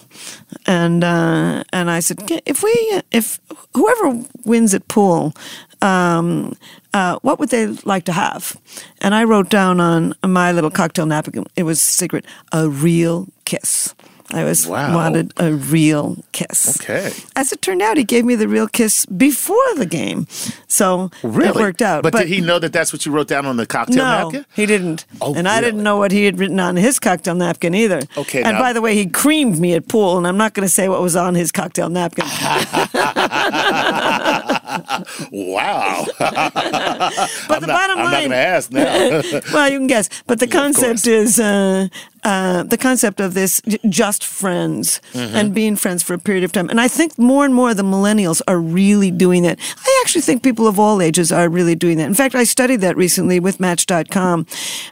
[0.66, 2.74] and uh, and I said, if we,
[3.12, 3.40] if
[3.74, 5.34] whoever wins at pool,
[5.82, 6.54] um,
[6.94, 8.56] uh, what would they like to have?
[9.02, 13.94] And I wrote down on my little cocktail napkin, it was secret, a real kiss.
[14.34, 14.96] I was Wow.
[14.96, 16.80] wanted a real kiss.
[16.80, 17.12] Okay.
[17.36, 20.26] As it turned out, he gave me the real kiss before the game,
[20.70, 21.50] so Really?
[21.50, 22.02] it worked out.
[22.04, 24.46] But, did he know that that's what you wrote down on the cocktail no, napkin?
[24.56, 25.04] he didn't.
[25.20, 28.04] Oh, and I didn't know what he had written on his cocktail napkin either.
[28.16, 30.66] Okay, And now- by the way, he creamed me at pool, and I'm not going
[30.66, 32.24] to say what was on his cocktail napkin.
[35.32, 36.06] Wow.
[36.20, 38.22] but I'm the not, bottom I'm not line.
[38.22, 39.22] going to ask now.
[39.54, 40.76] well, you can guess, but the course.
[40.76, 41.88] concept is uh,
[42.24, 45.36] uh, the concept of this just friends Mm-hmm.
[45.36, 46.70] and being friends for a period of time.
[46.70, 49.60] And I think more and more of the millennials are really doing that.
[49.86, 52.08] I actually think people of all ages are really doing that.
[52.08, 54.46] In fact, I studied that recently with Match.com,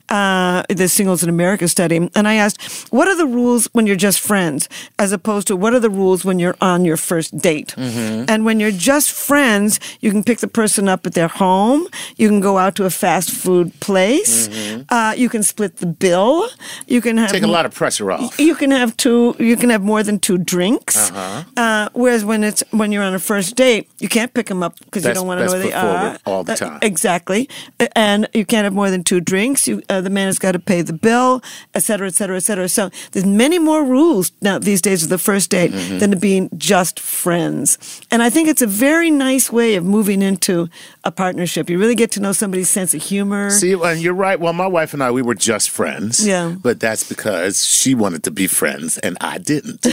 [0.10, 3.96] uh, the Singles in America study, and I asked, what are the rules when you're
[3.96, 7.74] just friends, as opposed to what are the rules when you're on your first date?
[7.78, 8.26] Mm-hmm.
[8.30, 11.88] And when you're just friends, you can pick the person up at their home,
[12.18, 14.50] you can go out to a fast food place,
[14.90, 16.50] uh, you can split the bill,
[16.88, 17.32] you can have.
[17.32, 18.40] Take a lot of pressure off.
[18.40, 19.36] you can have two.
[19.40, 21.12] You can have more than two drinks.
[21.12, 21.44] Uh-huh.
[21.58, 24.78] Uh, whereas when it's when you're on a first date, you can't pick them up
[24.86, 26.80] because you don't want to know where they are all the Uh, time.
[26.82, 27.48] exactly,
[27.96, 29.68] and you can't have more than two drinks.
[29.68, 31.42] You uh, the man has got to pay the bill,
[31.74, 32.68] et cetera, et cetera, et cetera.
[32.70, 36.00] So there's many more rules now these days of the first date Mm-hmm.
[36.00, 37.78] than to being just friends.
[38.12, 40.68] And I think it's a very nice way of moving into
[41.04, 41.70] a partnership.
[41.70, 43.50] You really get to know somebody's sense of humor.
[43.52, 44.40] See, and you're right.
[44.40, 46.26] Well, my wife and I, we were just friends.
[46.26, 46.56] Yeah.
[46.62, 49.84] But that's because she wanted to be friends and I didn't.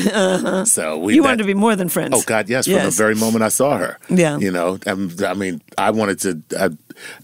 [0.69, 1.15] So we.
[1.15, 2.15] you that- wanted to be more than friends.
[2.15, 3.99] Oh God, yes, From the very moment I saw her.
[4.09, 4.39] Yeah.
[4.39, 6.43] You know, um, I mean, I wanted to.
[6.59, 6.69] I,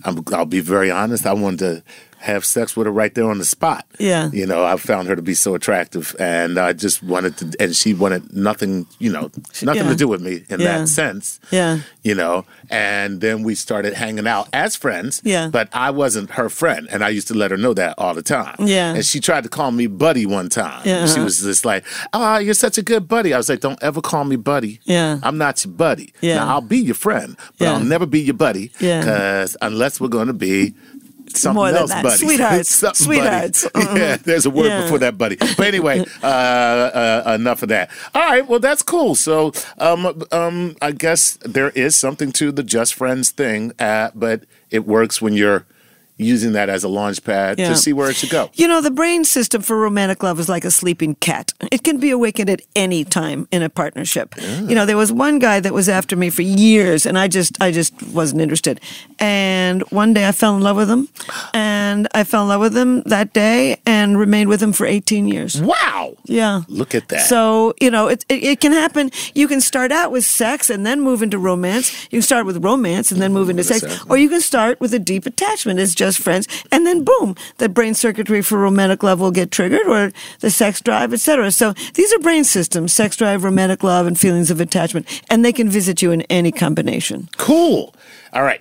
[0.05, 1.26] I'm, I'll be very honest.
[1.26, 1.83] I wanted to
[2.23, 3.85] have sex with her right there on the spot.
[3.99, 4.31] Yeah.
[4.33, 7.53] You know, I found her to be so attractive, and I just wanted to.
[7.61, 8.87] And she wanted nothing.
[8.99, 9.31] You know,
[9.63, 9.89] nothing Yeah.
[9.91, 10.79] to do with me in Yeah.
[10.79, 11.41] that sense.
[11.51, 11.81] Yeah.
[12.03, 15.21] You know, and then we started hanging out as friends.
[15.25, 15.49] Yeah.
[15.49, 18.23] But I wasn't her friend, and I used to let her know that all the
[18.23, 18.57] time.
[18.61, 18.95] Yeah.
[18.95, 20.83] And she tried to call me buddy one time.
[20.85, 21.07] Yeah.
[21.07, 24.01] She was just like, "Ah, you're such a good buddy." I was like, "Don't ever
[24.01, 25.19] call me buddy." Yeah.
[25.23, 26.13] I'm not your buddy.
[26.21, 26.37] Yeah.
[26.37, 27.73] Now I'll be your friend, but Yeah.
[27.73, 28.71] I'll never be your buddy.
[28.81, 29.01] Yeah.
[29.01, 30.75] Because unless we're going to be
[31.37, 32.03] something More than else, that.
[32.03, 32.16] buddy.
[32.16, 32.71] Sweethearts.
[32.99, 33.68] Sweethearts.
[33.71, 34.01] buddy.
[34.01, 34.83] Yeah, there's a word Yeah.
[34.83, 35.37] before that, buddy.
[35.37, 37.90] But anyway, uh, uh, enough of that.
[38.14, 39.14] All right, well, that's cool.
[39.14, 44.45] So um, um, I guess there is something to the just friends thing, uh, but
[44.71, 45.64] it works when you're
[46.23, 47.69] using that as a launch pad Yeah.
[47.71, 48.51] to see where it should go.
[48.55, 51.53] You know, the brain system for romantic love is like a sleeping cat.
[51.71, 54.35] It can be awakened at any time in a partnership.
[54.69, 57.61] You know, there was one guy that was after me for years and I just
[57.63, 58.81] I just wasn't interested.
[59.19, 61.09] And one day I fell in love with him
[61.55, 65.29] and I fell in love with him that day and remained with him for 18
[65.29, 65.61] years.
[65.61, 66.15] Wow.
[66.25, 66.63] Yeah.
[66.69, 67.27] Look at that.
[67.29, 69.11] So, you know, it, it, it can happen.
[69.35, 71.93] You can start out with sex and then move into romance.
[72.11, 73.83] You can start with romance and then move into sex.
[74.09, 76.46] Or you can start with a deep attachment It's just friends.
[76.70, 80.81] And then boom, the brain circuitry for romantic love will get triggered or the sex
[80.81, 81.51] drive, etc.
[81.51, 85.07] So these are brain systems, sex drive, romantic love, and feelings of attachment.
[85.31, 87.29] And they can visit you in any combination.
[87.37, 87.94] Cool.
[88.33, 88.61] All right.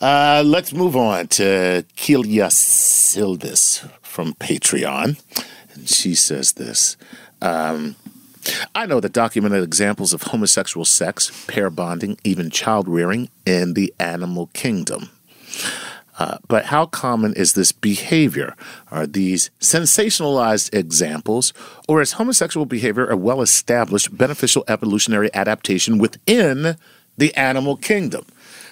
[0.00, 5.20] Uh, let's move on to Kelia Silvis from Patreon.
[5.74, 6.96] And she says this
[7.42, 7.96] um,
[8.74, 13.92] I know that documented examples of homosexual sex, pair bonding, even child rearing in the
[13.98, 15.10] animal kingdom.
[16.18, 18.56] Uh, but how common is this behavior?
[18.90, 21.52] Are these sensationalized examples,
[21.86, 26.76] or is homosexual behavior a well established beneficial evolutionary adaptation within
[27.16, 28.26] the animal kingdom?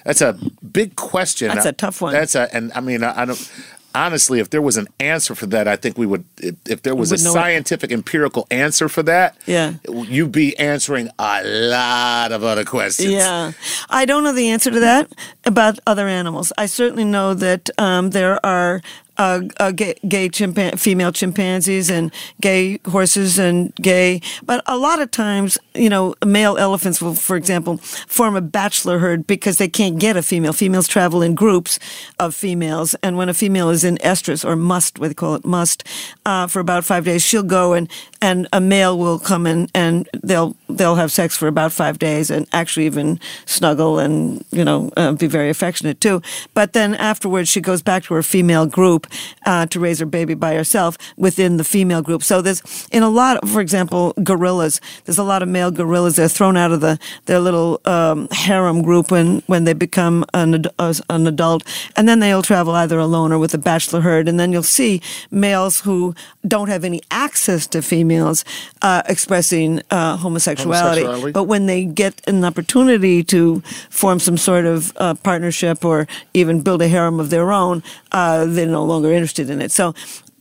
[0.04, 0.38] That's a
[0.72, 1.48] big question.
[1.48, 2.12] That's a tough one.
[2.12, 3.52] That's a, and I mean, I, I don't.
[3.96, 6.24] Honestly, if there was an answer for that, I think we would.
[6.38, 7.32] If, if there was a know it.
[7.32, 9.74] scientific, empirical answer for that, Yeah.
[9.88, 13.10] you'd be answering a lot of other questions.
[13.12, 13.52] Yeah.
[13.88, 15.10] I don't know the answer to that
[15.44, 16.52] about other animals.
[16.58, 18.82] I certainly know that um, there are
[19.18, 25.00] uh, uh, gay, gay chimpan- female chimpanzees and gay horses and gay, but a lot
[25.00, 29.68] of times, you know, male elephants will, for example, form a bachelor herd because they
[29.68, 30.52] can't get a female.
[30.52, 31.78] Females travel in groups
[32.18, 35.44] of females, and when a female is in estrus or musth, what they call it,
[35.44, 35.82] musth,
[36.24, 40.08] uh, for about five days, she'll go and and a male will come in and
[40.22, 44.90] they'll they'll have sex for about five days and actually even snuggle and you know
[44.96, 46.20] uh, be very affectionate too.
[46.54, 49.05] But then afterwards, she goes back to her female group
[49.44, 52.22] uh, to raise her baby by herself within the female group.
[52.22, 54.80] So there's in a lot, of, for example, gorillas.
[55.04, 56.16] There's a lot of male gorillas.
[56.16, 60.64] They're thrown out of the their little um, harem group when when they become an,
[60.78, 61.62] uh, an adult,
[61.96, 64.28] and then they'll travel either alone or with a bachelor herd.
[64.28, 66.14] And then you'll see males who
[66.46, 68.44] don't have any access to females
[68.82, 71.02] uh, expressing uh, homosexuality.
[71.02, 71.32] Homosexuality.
[71.32, 76.62] But when they get an opportunity to form some sort of uh, partnership or even
[76.62, 79.70] build a harem of their own, uh, they're no longer interested in it.
[79.72, 79.94] So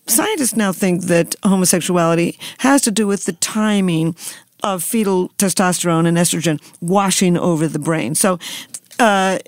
[0.08, 4.16] scientists now think that homosexuality has to do with the timing
[4.64, 8.16] of fetal testosterone and estrogen washing over the brain.
[8.16, 8.40] So
[9.00, 9.40] uh,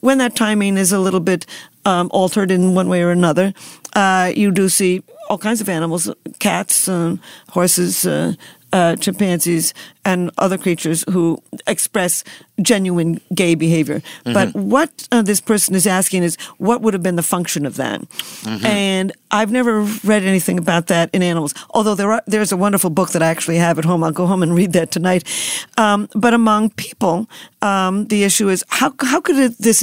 [0.00, 1.46] when that timing is a little bit
[1.84, 3.52] um, altered in one way or another,
[3.94, 8.34] uh, you do see all kinds of animals, cats, um, horses, uh,
[8.76, 9.72] uh, chimpanzees,
[10.04, 12.24] and other creatures who express
[12.60, 14.00] genuine gay behavior.
[14.24, 17.74] But what uh, this person is asking is, what would have been the function of
[17.76, 18.00] that?
[18.66, 19.72] And I've never
[20.04, 21.54] read anything about that in animals.
[21.70, 24.04] Although there are, there's a wonderful book that I actually have at home.
[24.04, 25.24] I'll go home and read that tonight.
[25.78, 27.26] Um, but among people,
[27.62, 29.82] um, the issue is how how could it, this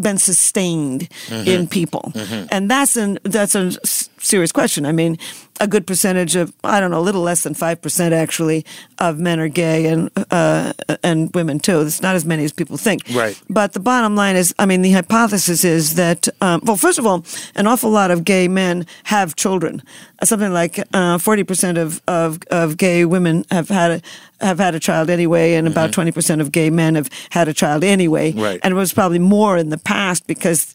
[0.00, 1.08] been sustained
[1.46, 2.12] in people?
[2.52, 4.86] And that's an that's a s- serious question.
[4.86, 5.16] I mean,
[5.60, 8.64] a good percentage of I don't know, a little less than five percent actually
[8.98, 11.80] of men are gay and uh, and women too.
[11.80, 13.02] It's not as many as people think.
[13.12, 13.40] Right.
[13.48, 17.06] But the bottom line is, I mean, the hypothesis is that, um, well, first of
[17.06, 19.82] all, an awful lot of gay men have children.
[20.20, 20.80] Uh, Something like
[21.20, 24.02] forty percent of, of of gay women have had a
[24.44, 27.54] have had a child anyway, and about twenty percent of gay men have had a
[27.54, 28.32] child anyway.
[28.32, 28.40] Mm-hmm.
[28.40, 28.60] Right.
[28.64, 30.72] And it was probably more in the past because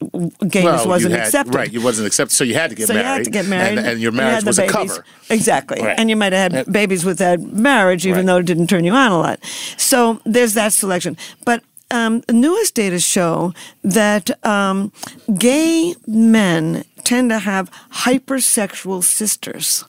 [0.48, 1.56] gayness Well, wasn't had- accepted.
[1.56, 3.06] Right, you wasn't accepted, so you had to get So married.
[3.06, 5.04] you had to get married, and, and your marriage the was a cover.
[5.30, 6.00] Exactly, Right.
[6.00, 8.26] and you might have had babies with that marriage, even Right.
[8.28, 9.40] though it didn't turn you on a lot.
[9.78, 11.18] So there's that selection.
[11.46, 13.54] But um, the newest data show
[13.84, 14.92] that um,
[15.38, 19.86] gay men tend to have hypersexual sisters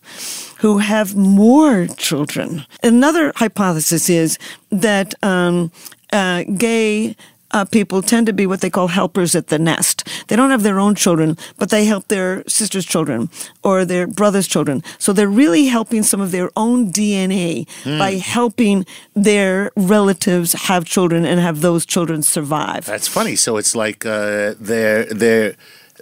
[0.59, 2.67] who have more children.
[2.83, 4.39] Another hypothesis is
[4.71, 5.71] that um,
[6.13, 7.17] uh, gay
[7.55, 10.07] uh, people tend to be what they call helpers at the nest.
[10.27, 13.31] They don't have their own children, but they help their sister's children
[13.63, 14.83] or their brother's children.
[14.99, 21.25] So they're really helping some of their own DNA by helping their relatives have children
[21.25, 22.87] and have those children survive.
[22.87, 23.37] That's funny.
[23.37, 25.55] So it's like uh, they're they're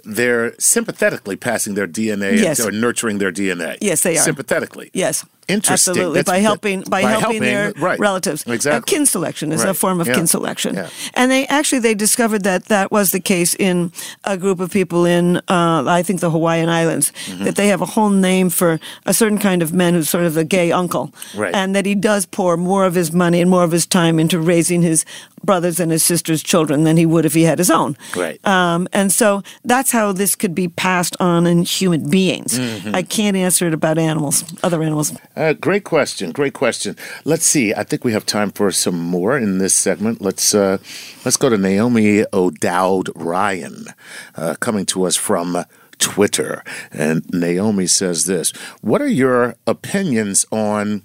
[0.03, 2.59] they're sympathetically passing their DNA Yes.
[2.59, 3.77] or nurturing their DNA.
[3.81, 4.21] Yes, they are.
[4.21, 4.89] sympathetically.
[4.93, 5.25] Yes.
[5.47, 5.91] Interesting.
[5.91, 7.99] Absolutely, That's- by that- helping by, by helping, helping, their right.
[7.99, 8.43] relatives.
[8.47, 8.91] Uh, Exactly.
[8.95, 10.13] kin selection is a form of Yeah.
[10.15, 10.87] kin selection, Yeah.
[11.15, 13.91] and they actually they discovered that that was the case in
[14.23, 17.43] a group of people in uh, I think the Hawaiian Islands Mm-hmm.
[17.45, 20.37] that they have a whole name for a certain kind of man who's sort of
[20.37, 21.53] a gay uncle, Right.
[21.53, 24.39] and that he does pour more of his money and more of his time into
[24.39, 25.05] raising his
[25.45, 27.97] brothers and his sisters' children than he would if he had his own.
[28.15, 28.39] Right.
[28.47, 32.57] Um, and so that's how this could be passed on in human beings.
[32.57, 32.95] Mm-hmm.
[32.95, 35.11] I can't answer it about animals, other animals.
[35.35, 36.31] Uh, great question.
[36.31, 36.95] Great question.
[37.25, 37.73] Let's see.
[37.73, 40.21] I think we have time for some more in this segment.
[40.21, 40.77] Let's uh,
[41.25, 43.87] let's go to Naomi O'Dowd Ryan,
[44.35, 45.65] uh, coming to us from
[45.97, 46.63] Twitter.
[46.91, 51.01] And Naomi says this: What are your opinions on?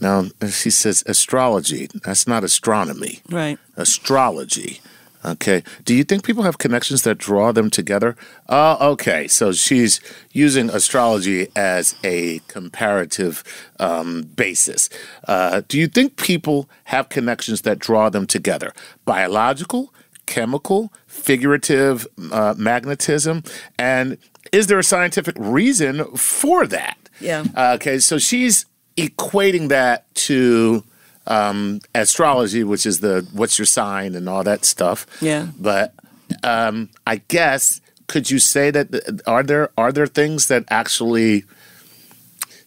[0.00, 1.88] Now she says astrology.
[2.04, 3.20] That's not astronomy.
[3.30, 3.58] Right.
[3.76, 4.80] astrology.
[5.26, 5.64] Okay.
[5.84, 8.16] Do you think people have connections that draw them together?
[8.48, 9.26] Uh, okay.
[9.26, 10.00] So she's
[10.32, 13.42] using astrology as a comparative
[13.80, 14.88] um, basis.
[15.26, 18.72] Uh, do you think people have connections that draw them together?
[19.04, 19.92] Biological,
[20.26, 23.42] chemical, figurative uh, magnetism?
[23.78, 24.18] And
[24.52, 26.98] is there a scientific reason for that?
[27.20, 27.44] Yeah.
[27.74, 27.98] Okay.
[27.98, 30.84] So she's equating that to
[31.26, 35.06] um, astrology, which is the what's your sign and all that stuff.
[35.20, 35.48] Yeah.
[35.58, 35.94] But
[36.42, 41.44] um, I guess could you say that are there are there things that actually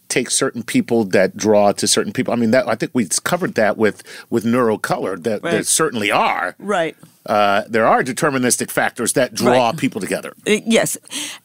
[0.07, 2.33] take certain people that draw to certain people?
[2.33, 5.21] I mean, that I think we covered that with with neurocolor.
[5.23, 6.55] That there certainly are.
[6.59, 6.95] Right.
[7.25, 9.77] Uh, there are deterministic factors that draw Right.
[9.77, 10.33] people together.
[10.47, 10.97] Uh, Yes.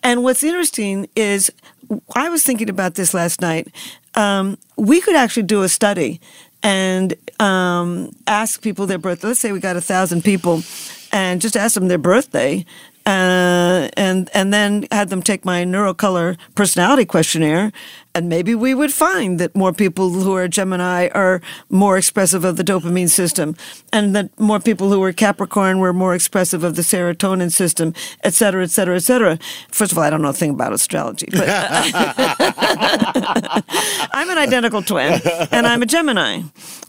[0.02, 1.50] And what's interesting is
[2.16, 3.68] I was thinking about this last night.
[4.14, 6.20] Um, we could actually do a study
[6.64, 9.28] and um, ask people their birthday.
[9.28, 10.62] Let's say we got a thousand people
[11.12, 12.64] and just ask them their birthday.
[13.06, 17.70] Uh, and and then had them take my neurocolor personality questionnaire,
[18.14, 22.56] and maybe we would find that more people who are Gemini are more expressive of
[22.56, 23.56] the dopamine system,
[23.92, 28.34] and that more people who are Capricorn were more expressive of the serotonin system, et
[28.34, 29.38] cetera, et cetera, et cetera.
[29.70, 31.48] First of all, I don't know a thing about astrology, but
[34.12, 36.42] I'm an identical twin, and I'm a Gemini.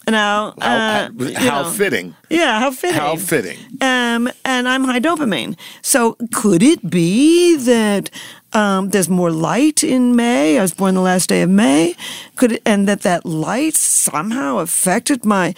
[0.07, 1.69] Now, How, uh, how know.
[1.71, 2.15] fitting.
[2.29, 2.99] Yeah, how fitting.
[3.01, 3.57] How fitting.
[3.81, 5.57] Um, and I'm high dopamine.
[5.81, 8.11] So could it be that
[8.55, 10.57] um, there's more light in May?
[10.57, 11.95] I was born the last day of May.
[12.37, 15.53] Could and that that light somehow affected my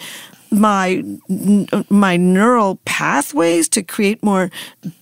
[0.50, 1.04] my
[1.88, 4.50] my neural pathways to create more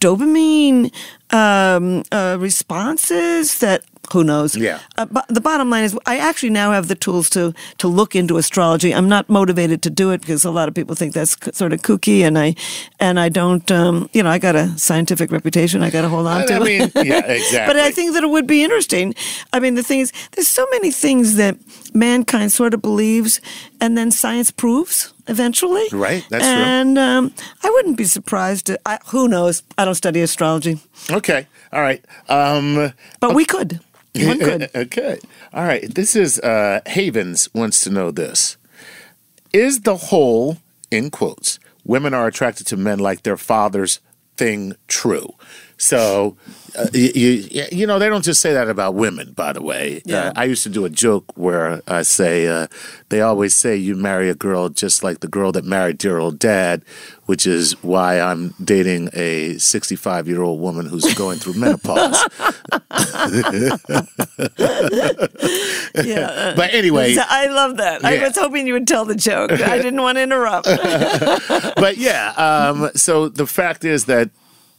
[0.01, 0.93] dopamine
[1.31, 4.79] um, uh, responses that who knows Yeah.
[4.99, 8.15] uh, but the bottom line is i actually now have the tools to to look
[8.15, 11.37] into astrology i'm not motivated to do it because a lot of people think that's
[11.45, 12.55] c- sort of kooky and i
[13.01, 16.27] and i don't um, you know i got a scientific reputation i got to hold
[16.27, 17.67] on I to mean, yeah, exactly.
[17.75, 19.15] but I think that it would be interesting.
[19.53, 21.57] I mean, the thing is, there's so many things that
[21.95, 23.41] mankind sort of believes,
[23.81, 25.87] and then science proves eventually.
[25.93, 26.53] Right, that's true.
[26.53, 27.33] and, um,
[27.65, 28.67] I wouldn't be surprised.
[28.67, 29.63] To, I, who knows?
[29.79, 30.79] I don't study astrology,
[31.11, 31.47] Okay.
[31.73, 32.03] All right.
[32.29, 33.81] Um, but we could.
[34.25, 34.71] One could.
[34.75, 35.19] okay.
[35.53, 35.93] All right.
[35.95, 38.57] This is uh, Havens wants to know this:
[39.53, 40.59] Is the whole,
[40.91, 44.01] in quotes, women are attracted to men like their fathers
[44.37, 45.35] thing true?
[45.79, 46.37] So,
[46.79, 47.11] uh, you,
[47.51, 49.33] you you know they don't just say that about women.
[49.33, 50.29] By the way, Yeah.
[50.29, 52.67] uh, I used to do a joke where I say uh,
[53.11, 56.39] they always say you marry a girl just like the girl that married dear old
[56.39, 56.83] dad,
[57.27, 62.25] which is why I'm dating a 65 year old woman who's going through menopause.
[66.05, 66.27] Yeah.
[66.29, 68.05] uh, But anyway, I love that.
[68.05, 69.51] I was hoping you would tell the joke.
[69.53, 70.67] I didn't want to interrupt.
[71.77, 72.33] but yeah.
[72.37, 74.31] Um, so the fact is that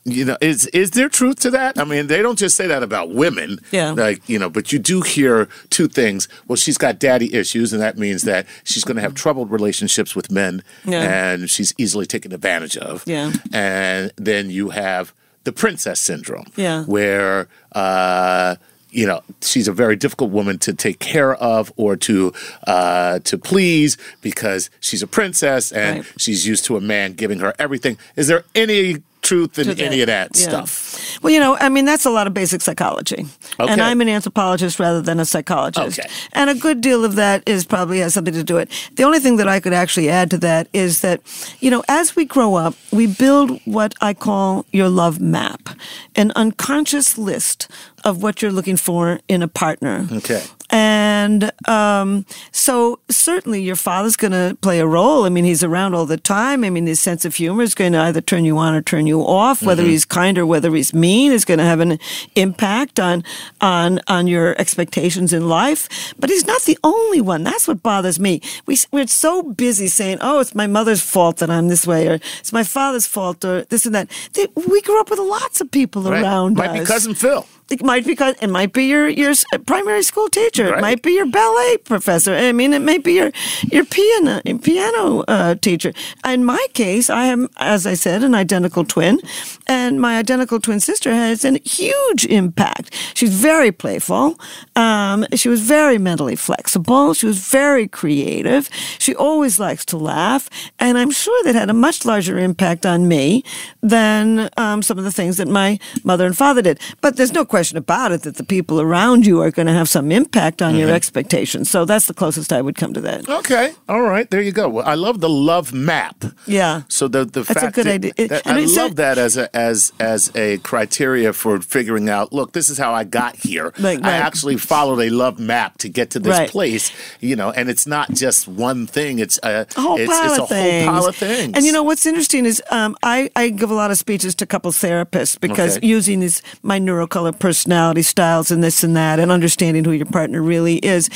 [0.07, 1.77] you know is is there truth to that?
[1.77, 3.59] I mean, they don't just say that about women.
[3.71, 3.91] Yeah.
[3.91, 6.27] Like you know, but you do hear two things.
[6.47, 10.15] Well, she's got daddy issues, and that means that she's going to have troubled relationships
[10.15, 11.01] with men, Yeah.
[11.33, 13.03] and she's easily taken advantage of.
[13.05, 13.33] Yeah.
[13.53, 16.45] And then you have the princess syndrome.
[16.55, 16.83] Yeah.
[16.85, 17.47] Where.
[17.73, 18.55] Uh,
[18.89, 22.31] you know she's a very difficult woman to take care of or to
[22.65, 26.13] uh, to please because she's a princess and Right.
[26.17, 27.97] she's used to a man giving her everything.
[28.15, 29.79] Is there any truth in that.
[29.81, 30.47] any of that Yeah.
[30.47, 31.19] stuff?
[31.21, 33.25] Well, you know, I mean, that's a lot of basic psychology.
[33.59, 35.99] And I'm an anthropologist rather than a psychologist.
[35.99, 36.09] Okay.
[36.33, 38.95] And a good deal of that is probably has something to do with it.
[38.95, 41.21] The only thing that I could actually add to that is that,
[41.59, 45.69] you know, as we grow up, we build what I call your love map,
[46.15, 47.67] an unconscious list
[48.03, 50.07] of what you're looking for in a partner.
[50.11, 50.43] Okay.
[50.69, 55.23] And um, so certainly your father's going to play a role.
[55.23, 56.63] I mean, he's around all the time.
[56.63, 59.07] I mean, his sense of humor is going to either turn you on or turn
[59.07, 59.61] you off.
[59.63, 59.91] Whether Mm-hmm.
[59.91, 61.99] he's kind or whether he's mean is going to have an
[62.35, 63.23] impact on
[63.61, 66.13] on on your expectations in life.
[66.19, 67.43] But he's not the only one.
[67.43, 68.41] That's what bothers me.
[68.65, 72.19] We we're so busy saying, "Oh, it's my mother's fault that I'm this way," or
[72.39, 74.09] "It's my father's fault," or this and that.
[74.33, 76.21] They- We grew up with lots of people Right.
[76.21, 76.79] around Might us.
[76.79, 77.45] be cousin Phil.
[77.69, 79.33] It might be because it might be your your
[79.65, 80.69] primary school teacher.
[80.69, 80.77] Right.
[80.77, 82.33] It might be your ballet professor.
[82.33, 83.31] I mean, it might be your
[83.71, 85.91] your piano piano uh, teacher.
[86.25, 89.19] In my case, I am, as I said, an identical twin,
[89.67, 92.93] and my identical twin sister has a huge impact.
[93.13, 94.39] She's very playful.
[94.77, 97.13] Um, she was very mentally flexible.
[97.13, 98.69] She was very creative.
[98.97, 100.49] She always likes to laugh,
[100.79, 103.43] and I'm sure that had a much larger impact on me
[103.81, 106.79] than um, some of the things that my mother and father did.
[107.01, 109.89] But there's no question about it that the people around you are going to have
[109.89, 110.79] some impact on Mm-hmm.
[110.79, 111.69] your expectations.
[111.69, 113.27] So that's the closest I would come to that.
[113.29, 113.73] Okay.
[113.89, 114.29] All right.
[114.29, 114.67] There you go.
[114.69, 116.23] Well, I love the love map.
[116.45, 116.81] Yeah.
[116.89, 118.11] So the the That's a fact good that, idea.
[118.17, 122.09] It- that- I it's a- love that as a as as a criteria for figuring
[122.09, 122.31] out.
[122.33, 123.73] Look, this is how I got here.
[123.79, 124.21] Right, I right.
[124.27, 126.49] actually followed a love map to get to this Right.
[126.49, 126.91] place.
[127.21, 129.19] You know, and it's not just one thing.
[129.19, 130.85] It's a, a whole it's, pile it's a of things.
[130.85, 131.51] whole pile of things.
[131.55, 134.45] And you know what's interesting is um, I, I give a lot of speeches to
[134.45, 135.87] couples therapists because Okay.
[135.87, 140.41] using these my neurocolor personality styles and this and that and understanding who your partner
[140.41, 141.09] really is.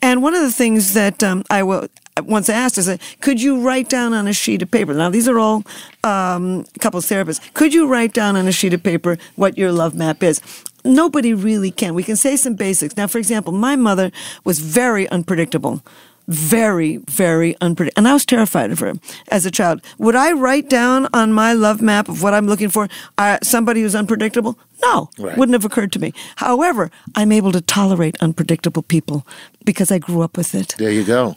[0.00, 1.88] And one of the things that um, I will
[2.22, 2.88] once asked is,
[3.20, 4.94] could you write down on a sheet of paper?
[4.94, 5.64] Now these are all
[6.04, 7.40] um, couples therapists.
[7.54, 10.40] Could you write down on a sheet of paper what your love map is?
[10.84, 11.94] Nobody really can.
[11.94, 12.96] We can say some basics.
[12.96, 14.12] Now, for example, my mother
[14.44, 15.82] was very unpredictable
[16.28, 18.00] very, very unpredictable.
[18.00, 18.94] And I was terrified of her
[19.28, 19.80] as a child.
[19.98, 23.82] Would I write down on my love map of what I'm looking for uh, somebody
[23.82, 24.58] who's unpredictable?
[24.82, 25.36] No, Right.
[25.36, 26.12] wouldn't have occurred to me.
[26.36, 29.26] However, I'm able to tolerate unpredictable people
[29.64, 30.74] because I grew up with it.
[30.78, 31.36] There you go.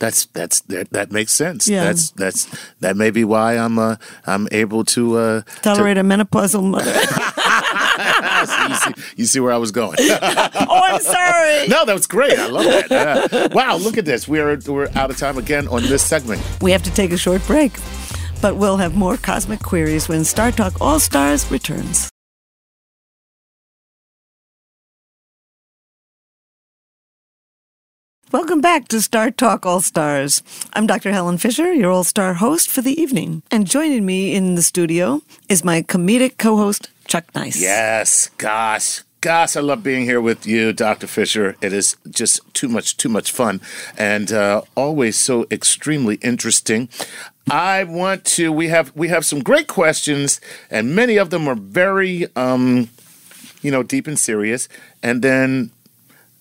[0.00, 1.68] That's that's that, that makes sense.
[1.68, 1.84] Yeah.
[1.84, 2.48] That's that's
[2.80, 3.94] that may be why I'm uh,
[4.26, 6.90] I'm able to uh, Tolerate a menopausal mother.
[8.46, 9.96] see, you, see, you see where I was going.
[10.00, 11.68] oh, I'm sorry.
[11.68, 12.38] no, that was great.
[12.38, 13.30] I love that.
[13.30, 13.46] Yeah.
[13.52, 14.26] Wow, look at this.
[14.26, 16.42] We're we're out of time again on this segment.
[16.60, 17.72] We have to take a short break,
[18.40, 22.10] but we'll have more cosmic queries when Star Talk All Stars returns.
[28.34, 30.42] Welcome back to Star Talk All Stars.
[30.72, 31.12] I'm Dr.
[31.12, 33.44] Helen Fisher, your All Star host for the evening.
[33.48, 37.60] And joining me in the studio is my comedic co host, Chuck Nice.
[37.60, 39.02] Yes, gosh.
[39.20, 41.06] Gosh, I love being here with you, Dr.
[41.06, 41.56] Fisher.
[41.62, 43.62] It is just too much, too much fun,
[43.96, 46.90] and uh, always so extremely interesting.
[47.50, 48.52] I want to.
[48.52, 52.90] We have we have some great questions, and many of them are very, um,
[53.62, 54.68] you know, deep and serious.
[55.02, 55.70] And then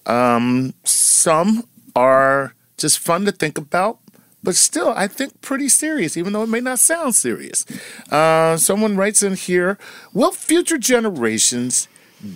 [0.06, 1.64] um, some
[1.96, 4.00] are just fun to think about,
[4.44, 7.66] but still, I think pretty serious, even though it may not sound serious.
[8.12, 9.78] Uh, someone writes in here
[10.14, 11.88] Will future generations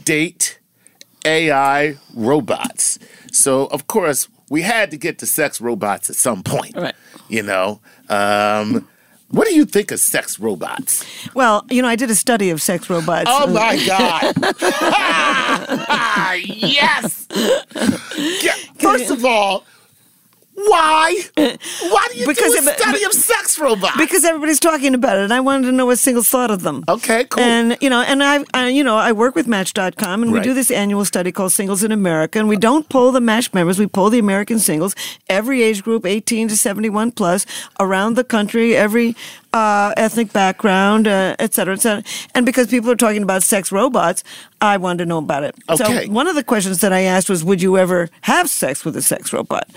[0.05, 0.59] date
[1.25, 2.99] AI robots?
[3.31, 6.75] So, of course, we had to get to sex robots at some point.
[6.75, 6.95] Right.
[7.27, 7.81] You know?
[8.09, 8.87] Um,
[9.29, 11.03] what do you think of sex robots?
[11.33, 13.29] Well, you know, I did a study of sex robots.
[13.29, 14.33] Oh my God.
[16.45, 17.27] yes.
[18.41, 19.65] Yeah, First of all,
[20.59, 21.15] why?
[21.37, 23.95] Why do you Because do a it- study but- of sex robots?
[23.97, 26.83] because everybody's talking about it and I wanted to know what singles thought of them.
[26.89, 27.43] Okay, cool.
[27.43, 30.53] And you know, and I, I you know, I work with Match.com, and we do
[30.55, 33.85] this annual study called Singles in America, and we don't poll the Match members, we
[33.87, 34.95] poll the American singles,
[35.29, 37.45] every age group, 18 to 71 plus,
[37.79, 39.15] around the country, every
[39.57, 42.03] uh, ethnic background, uh, et cetera, et cetera.
[42.35, 44.23] And because people are talking about sex robots,
[44.61, 45.55] I wanted to know about it.
[45.69, 46.05] Okay.
[46.05, 48.95] So one of the questions that I asked was, would you ever have sex with
[48.95, 49.67] a sex robot?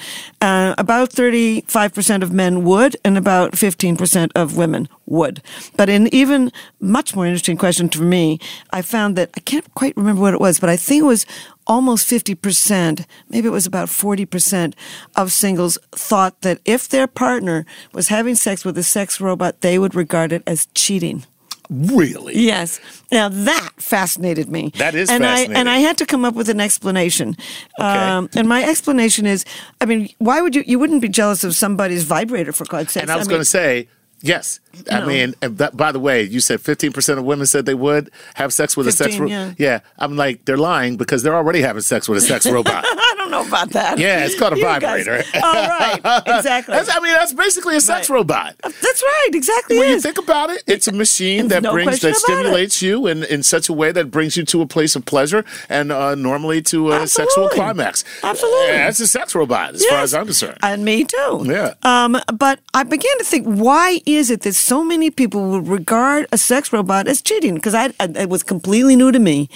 [0.40, 5.42] Uh, about 35% of men would, and about 15% of women would.
[5.76, 6.50] But in even
[6.80, 8.38] much more interesting question to me,
[8.72, 11.26] I found that I can't quite remember what it was, but I think it was
[11.66, 14.74] almost 50%, maybe it was about 40%
[15.16, 19.78] of singles thought that if their partner was having sex with a sex robot, they
[19.78, 21.24] would regard it as cheating.
[21.70, 22.36] really?
[22.36, 22.80] Yes.
[23.12, 24.72] Now that fascinated me.
[24.78, 25.56] That is and fascinating.
[25.56, 27.36] I and I had to come up with an explanation.
[27.78, 28.40] Um, Okay.
[28.40, 29.44] and my explanation is,
[29.80, 30.64] I mean, why would you?
[30.66, 33.02] You wouldn't be jealous of somebody's vibrator for God's sake.
[33.04, 33.86] And I was going to say,
[34.22, 34.60] yes.
[34.90, 35.06] I No.
[35.06, 38.76] mean, that, by the way, you said 15% of women said they would have sex
[38.76, 39.54] with a sex 15, robot.
[39.58, 39.80] yeah.
[39.98, 42.84] I'm like, they're lying because they're already having sex with a sex robot.
[43.30, 43.98] Don't know about that.
[43.98, 45.22] Yeah, it's called a You guys- vibrator.
[45.34, 46.22] Oh, right.
[46.26, 46.74] Exactly.
[46.74, 48.16] That's, I mean, that's basically a sex Right.
[48.16, 48.56] robot.
[48.62, 49.28] That's right.
[49.32, 49.78] Exactly.
[49.78, 52.20] When you think about it, it's a machine that No brings that about it.
[52.20, 55.44] stimulates you in, in such a way that brings you to a place of pleasure
[55.68, 58.04] and uh, normally to a sexual climax.
[58.22, 58.66] Absolutely.
[58.66, 60.58] Yeah, that's a sex robot, as far as I'm concerned.
[60.62, 61.44] And me too.
[61.46, 61.74] Yeah.
[61.82, 66.26] Um, but I began to think, why is it that so many people would regard
[66.32, 67.54] a sex robot as cheating?
[67.54, 69.48] Because I, I, it was completely new to me,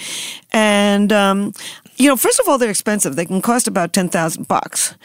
[0.51, 1.53] and um,
[1.97, 3.15] you know, first of all, they're expensive.
[3.15, 4.95] They can cost about ten thousand bucks,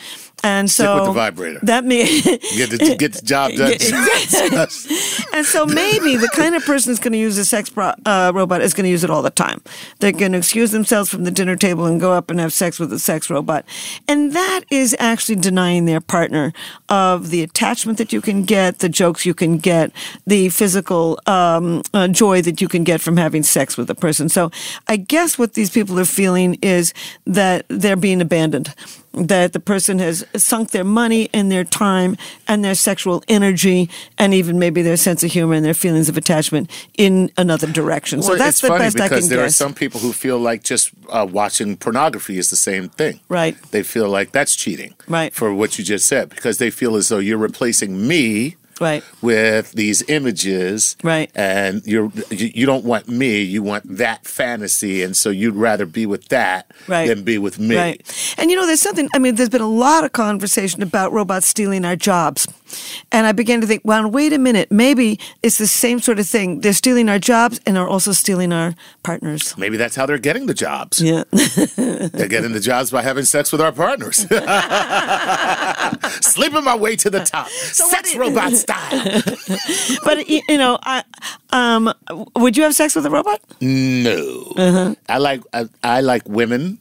[0.43, 1.61] and Stick so with the vibrator.
[1.63, 2.23] That means
[2.57, 3.73] Get the, get the job done.
[5.33, 8.33] and so maybe the kind of person that's going to use a sex pro- uh,
[8.35, 9.63] robot is going to use it all the time.
[9.99, 12.79] They're going to excuse themselves from the dinner table and go up and have sex
[12.79, 13.65] with a sex robot.
[14.09, 16.53] And that is actually denying their partner
[16.89, 19.93] of the attachment that you can get, the jokes you can get,
[20.27, 24.29] the physical um, uh, joy that you can get from having sex with a person.
[24.29, 24.51] So
[24.89, 26.93] I guess what these people are feeling is
[27.27, 28.75] that they're being abandoned
[29.13, 34.33] that the person has sunk their money and their time and their sexual energy and
[34.33, 38.23] even maybe their sense of humor and their feelings of attachment in another direction.
[38.23, 39.55] so Well, that's it's the funny best I because can there guess.
[39.61, 43.19] are some people who feel like just uh, watching pornography is the same thing.
[43.29, 43.61] Right.
[43.73, 44.95] They feel like that's cheating.
[45.09, 45.35] Right.
[45.35, 48.57] For what you just said, because they feel as though you're replacing me.
[48.81, 49.05] Right.
[49.21, 51.31] With these images, Right.
[51.35, 55.87] and you're you, you don't want me, you want that fantasy, and so you'd rather
[55.87, 57.07] be with that Right.
[57.07, 57.77] than be with me.
[57.77, 58.35] Right.
[58.39, 61.47] And you know, there's something, I mean, there's been a lot of conversation about robots
[61.47, 62.47] stealing our jobs.
[63.11, 66.29] And I began to think, well, wait a minute, maybe it's the same sort of
[66.29, 66.61] thing.
[66.61, 69.55] They're stealing our jobs and are also stealing our partners.
[69.59, 71.01] Maybe that's how they're getting the jobs.
[71.03, 71.25] Yeah.
[71.33, 74.19] They're getting the jobs by having sex with our partners.
[76.21, 77.47] Sleeping my way to the top.
[77.47, 79.99] what sex do- robot style.
[80.05, 81.05] but, you know, I,
[81.51, 81.93] um,
[82.37, 83.41] would you have sex with a robot?
[83.61, 84.53] No.
[84.57, 84.95] Uh-huh.
[85.09, 86.79] I like I, I like women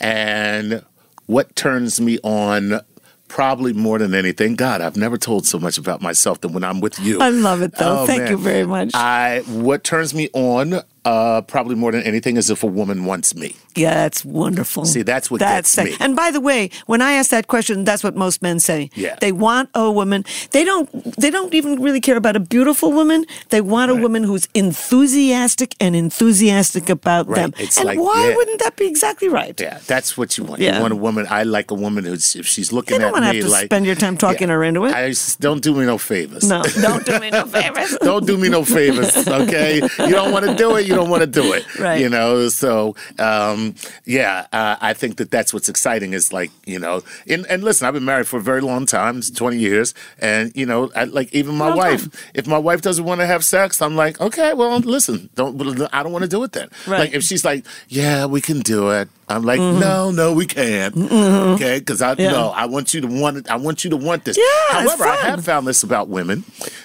[0.00, 0.84] and
[1.26, 2.80] what turns me on
[3.28, 4.56] probably more than anything.
[4.56, 7.20] God, I've never told so much about myself than when I'm with you.
[7.20, 8.00] I love it, though.
[8.00, 8.32] Oh, Thank man.
[8.32, 8.90] you very much.
[8.94, 13.34] I what turns me on uh, probably more than anything is if a woman wants
[13.34, 13.56] me.
[13.76, 14.84] Yeah, that's wonderful.
[14.84, 15.96] See, that's what that's gets me.
[16.04, 18.90] And by the way, when I ask that question, that's what most men say.
[18.94, 19.16] Yeah.
[19.20, 20.24] They want a woman.
[20.50, 20.88] They don't.
[21.16, 23.24] They don't even really care about a beautiful woman.
[23.50, 27.36] They want a woman who's enthusiastic and enthusiastic about Right.
[27.42, 27.54] them.
[27.58, 28.36] It's and like, why yeah.
[28.36, 29.58] wouldn't that be exactly right?
[29.60, 30.60] Yeah, that's what you want.
[30.60, 30.76] Yeah.
[30.76, 31.26] You want a woman.
[31.30, 33.50] I like a woman who's if she's looking You don't at wanna me have to
[33.50, 34.94] like spend your time talking her into it.
[34.94, 36.48] I don't do me no favors.
[36.48, 37.96] No, don't do me no favors.
[38.02, 39.76] don't do me no favors, okay?
[39.76, 41.64] You don't want to do it, you don't want to do it.
[41.80, 42.00] Right.
[42.00, 43.74] You know, so um,
[44.04, 47.86] yeah, uh, I think that that's what's exciting is like, you know, and, and listen,
[47.86, 51.04] I've been married for a very long time, it's 20 years, and, you know, I,
[51.04, 52.20] like even my Long wife, time.
[52.34, 55.58] if my wife doesn't want to have sex, I'm like, okay, well, listen, don't,
[55.94, 56.68] I don't want to do it then.
[56.86, 56.98] Right.
[57.00, 59.08] Like if she's like, yeah, we can do it.
[59.28, 60.94] I'm like, no, no, we can't.
[60.96, 62.22] Okay, because I Mm-hmm.
[62.22, 62.32] Yeah.
[62.32, 63.48] no, I want you to want it.
[63.48, 64.36] I want you to want this.
[64.36, 66.42] Yeah, However, I have found this about women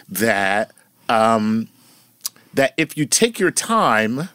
[0.10, 0.72] that
[1.10, 1.68] um,
[2.56, 4.30] that if you take your time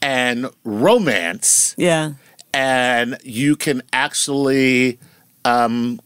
[0.00, 2.12] and romance, Yeah.
[2.52, 4.98] and you can actually
[5.44, 6.00] um,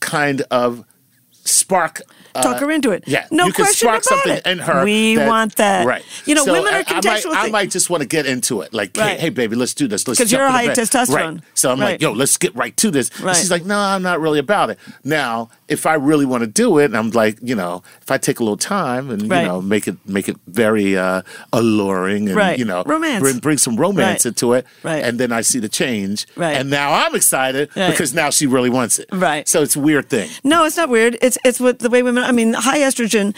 [0.00, 0.84] kind of
[1.32, 2.02] spark.
[2.34, 3.04] uh, Talk her into it.
[3.06, 4.46] Yeah, No you can question spark about something it.
[4.46, 4.84] in her.
[4.84, 5.86] We want that.
[5.86, 6.04] right?
[6.24, 8.26] You know, So women are I- I might, contextual I might just want to get
[8.26, 9.14] into it, like, Right.
[9.16, 10.06] hey, hey, baby, let's do this.
[10.06, 11.34] Let's 'Cause jump you're high testosterone.
[11.36, 11.40] Right.
[11.54, 11.92] So I'm Right.
[11.92, 13.10] like, yo, let's get right to this.
[13.20, 13.34] Right.
[13.36, 14.78] She's like, no, I'm not really about it.
[15.04, 18.18] Now, if I really want to do it, and I'm like, you know, if I
[18.18, 19.42] take a little time and Right.
[19.42, 22.58] you know make it make it very uh, alluring and Right.
[22.58, 23.20] you know Romance.
[23.20, 24.26] bring, bring some romance Right.
[24.26, 25.02] into it, Right.
[25.02, 26.56] and then I see the change, Right.
[26.56, 29.48] and now I'm excited because now she really wants it, Right.
[29.48, 30.28] So it's a weird thing.
[30.44, 31.16] No, it's not weird.
[31.22, 32.22] It's it's what the way women.
[32.24, 33.34] I mean, high estrogen,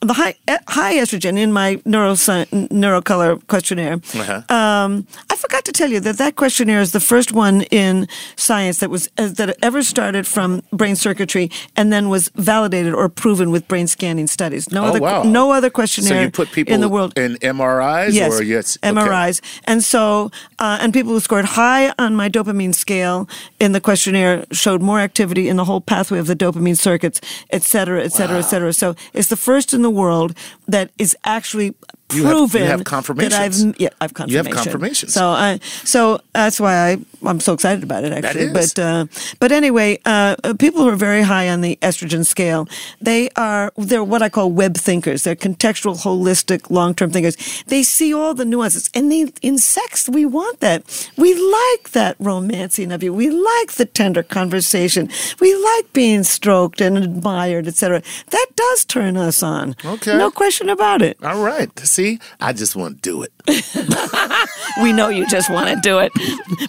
[0.00, 4.00] the high e- high estrogen in my neurosci- neurocolor questionnaire.
[4.14, 4.54] Uh-huh.
[4.54, 8.06] Um, I forgot to tell you that that questionnaire is the first one in
[8.36, 13.08] science that was uh, that ever started from brain circuitry and then was validated or
[13.08, 14.70] proven with brain scanning studies.
[14.70, 15.22] No Oh, other wow.
[15.22, 18.78] no other questionnaire So you put people in the world in MRIs, Yes, or yes,
[18.82, 18.92] okay.
[18.94, 23.28] MRIs, and so uh, and people who scored high on my dopamine scale
[23.58, 27.20] in the questionnaire showed more activity in the whole pathway of the dopamine circuits,
[27.50, 28.72] et cetera, et cetera, et cetera.
[28.72, 30.34] So it's the first in the world
[30.70, 31.74] that is actually
[32.12, 33.64] You have- you proven have that confirmations.
[33.64, 34.54] I've yeah I've You have confirmation.
[34.64, 35.12] confirmations.
[35.14, 36.98] So I so that's why I
[37.28, 38.46] I'm so excited about it actually.
[38.46, 38.52] is.
[38.74, 39.06] But uh,
[39.38, 42.66] but anyway, uh, uh, people who are very high on the estrogen scale,
[43.00, 45.22] they are they're what I call web thinkers.
[45.22, 47.36] They're contextual, holistic, long term thinkers.
[47.66, 50.82] They see all the nuances, and they in sex we want that.
[51.16, 53.12] We like that romancing of you.
[53.14, 55.08] We like the tender conversation.
[55.40, 58.02] We like being stroked and admired, etc.
[58.30, 59.76] That does turn us on.
[59.84, 60.16] Okay.
[60.18, 61.16] No question about it.
[61.22, 61.70] All right.
[61.80, 63.32] See, I just want to do it.
[64.82, 66.12] We know you just want to do it.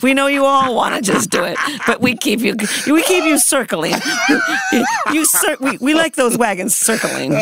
[0.02, 2.56] We know you all want to just do it, but we keep you
[2.88, 3.94] we keep you circling.
[4.28, 7.34] You, you cir- we, we like those wagons circling.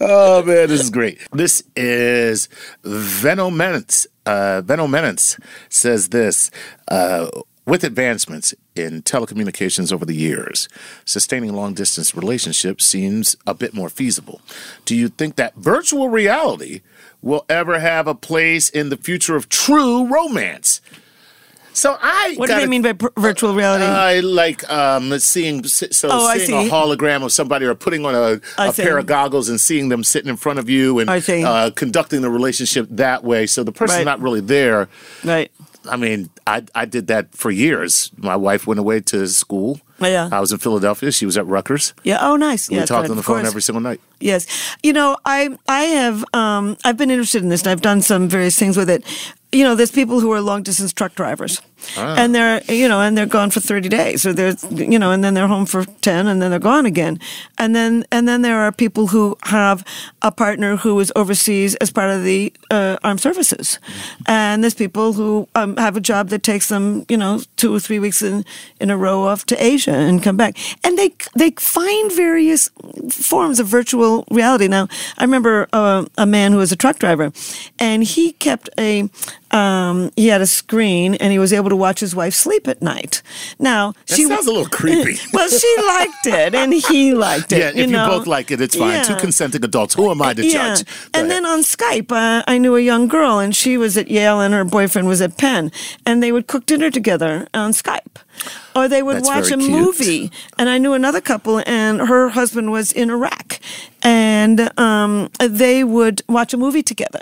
[0.00, 1.18] Oh man, this is great.
[1.32, 2.48] This is
[2.82, 4.06] Venomenance.
[4.24, 5.36] Uh, Venomenance
[5.68, 6.50] says this.
[6.88, 7.28] Uh,
[7.66, 10.68] with advancements in telecommunications over the years,
[11.04, 14.40] sustaining long distance relationships seems a bit more feasible.
[14.84, 16.80] Do you think that virtual reality
[17.22, 20.80] will ever have a place in the future of true romance?
[21.72, 23.84] So I What do gotta- they mean by per- virtual reality?
[23.84, 28.14] I like um, seeing so Oh, seeing a hologram of somebody or putting on
[28.58, 28.82] a, see.
[28.82, 32.30] pair of goggles and seeing them sitting in front of you and Uh, conducting the
[32.30, 33.46] relationship that way.
[33.46, 34.04] So the person's Right.
[34.04, 34.88] not really there.
[35.24, 35.52] right.
[35.88, 38.10] I mean, I I did that for years.
[38.16, 39.80] My wife went away to school.
[40.02, 40.28] Oh, yeah.
[40.32, 41.12] I was in Philadelphia.
[41.12, 41.92] She was at Rutgers.
[42.04, 42.18] Yeah.
[42.22, 42.70] Oh, nice.
[42.70, 43.48] we Yeah, talked good, on the phone course.
[43.48, 44.00] every single night.
[44.18, 44.46] Yes,
[44.82, 48.28] you know, I I have um, I've been interested in this, and I've done some
[48.28, 49.04] various things with it.
[49.52, 51.60] You know, there's people who are long distance truck drivers,
[51.96, 52.14] Ah.
[52.18, 55.24] and they're you know, and they're gone for 30 days, or they're you know, and
[55.24, 57.18] then they're home for 10, and then they're gone again,
[57.58, 59.82] and then and then there are people who have
[60.22, 63.80] a partner who is overseas as part of the uh, armed services,
[64.26, 67.80] and there's people who um, have a job that takes them you know two or
[67.80, 68.44] three weeks in
[68.80, 72.70] in a row off to Asia and come back, and they they find various
[73.10, 74.68] forms of virtual reality.
[74.68, 74.86] Now,
[75.18, 77.32] I remember uh, a man who was a truck driver,
[77.80, 79.08] and he kept a
[79.52, 82.80] um, he had a screen, and he was able to watch his wife sleep at
[82.82, 83.22] night.
[83.58, 85.18] Now, That she sounds a little creepy.
[85.32, 87.58] well, she liked it, and he liked it.
[87.58, 88.08] yeah, if you, know?
[88.08, 89.04] both like it, it's fine.
[89.04, 89.94] Two consenting adults.
[89.94, 90.74] Who am I to Yeah.
[90.74, 90.84] judge?
[90.86, 91.30] Go And ahead.
[91.30, 94.54] then on Skype, uh, I knew a young girl, and she was at Yale, and
[94.54, 95.72] her boyfriend was at Penn,
[96.06, 98.16] and they would cook dinner together on Skype.
[98.76, 99.70] Or they would That's watch a cute.
[99.70, 100.30] movie.
[100.58, 103.58] And I knew another couple, and her husband was in Iraq.
[104.02, 107.20] And um, they would watch a movie together,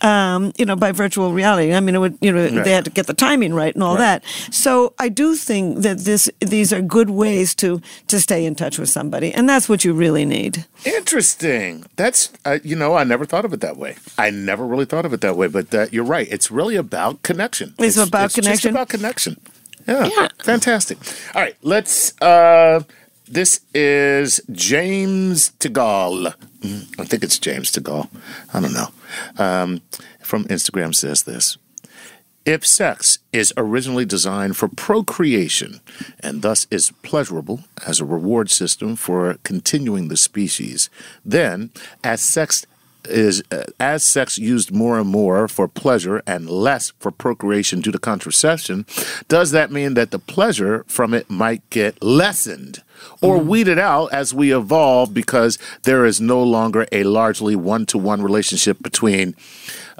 [0.00, 1.72] um, you know, by virtual reality.
[1.72, 2.64] I mean, it would, you know, Right.
[2.64, 4.20] they had to get the timing right and all Right.
[4.22, 4.24] that.
[4.52, 8.76] So I do think that this these are good ways to to stay in touch
[8.78, 10.64] with somebody, and that's what you really need.
[10.84, 11.84] Interesting.
[11.94, 13.94] That's uh, you know I never thought of it that way.
[14.18, 15.46] I never really thought of it that way.
[15.46, 16.26] But you're right.
[16.28, 17.74] It's really about connection.
[17.78, 18.70] It's about Just connection.
[18.70, 19.36] about connection.
[19.86, 20.06] Yeah.
[20.06, 20.28] Yeah.
[20.42, 20.98] Fantastic.
[21.34, 21.56] All right.
[21.62, 22.20] Let's.
[22.20, 22.82] Uh,
[23.28, 26.34] this is James Tegal.
[26.60, 28.08] Mm, I think it's James Tegal.
[28.54, 28.88] I don't know.
[29.38, 29.82] Um,
[30.22, 31.58] from Instagram says this.
[32.44, 35.80] If sex is originally designed for procreation
[36.20, 40.88] and thus is pleasurable as a reward system for continuing the species,
[41.24, 41.70] then
[42.04, 42.64] as sex
[43.08, 47.92] is uh, as sex used more and more for pleasure and less for procreation due
[47.92, 48.86] to contraception,
[49.28, 52.82] does that mean that the pleasure from it might get lessened
[53.20, 58.82] or weeded out as we evolve because there is no longer a largely one-to-one relationship
[58.82, 59.34] between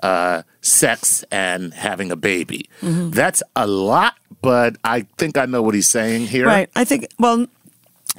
[0.03, 2.69] uh, sex and having a baby.
[2.83, 6.47] That's a lot, but I think I know what he's saying here.
[6.47, 6.71] Right.
[6.75, 7.47] I think, well,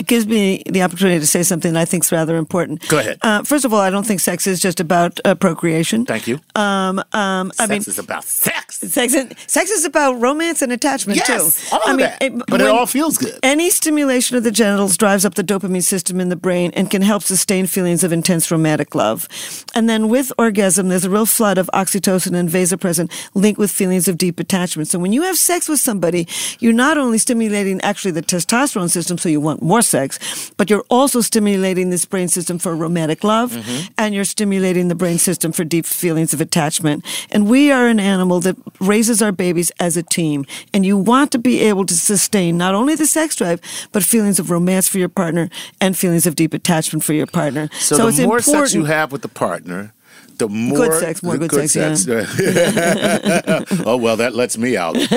[0.06, 2.88] gives me the opportunity to say something I think is rather important.
[2.88, 3.18] Go ahead.
[3.22, 6.06] Uh, first of all, I don't think sex is just about uh, procreation.
[6.06, 6.40] Thank you.
[6.56, 8.78] Um, um, I sex mean, is about sex.
[8.80, 11.76] sex, is- sex is about romance and attachment Yes, too.
[11.76, 12.46] all I of mean, that.
[12.48, 13.40] but it all feels good.
[13.44, 17.02] Any stimulation of the genitals drives up the dopamine system in the brain and can
[17.02, 19.28] help sustain feelings of intense romantic love.
[19.74, 24.08] And then with orgasm, there's a real flood of oxytocin and vasopressin linked with feelings
[24.08, 24.88] of deep attachment.
[24.90, 26.28] So when you have sex with somebody,
[26.60, 30.86] you're not only stimulating actually the testosterone system, so you want more sex, but you're
[30.90, 33.94] also stimulating this brain system for romantic love Mm-hmm.
[33.98, 37.04] and you're stimulating the brain system for deep feelings of attachment.
[37.32, 40.46] And we are an animal that raises our babies as a team.
[40.74, 43.62] And you want to be able to sustain not only the sex drive,
[43.92, 47.70] but feelings of romance for your partner and feelings of deep attachment for your partner.
[47.80, 48.68] So, it's the more important.
[48.68, 49.94] sex you have with the partner,
[50.38, 52.06] the more good sex, more good sex,
[53.86, 54.96] oh well, that lets me out.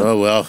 [0.00, 0.48] Oh well,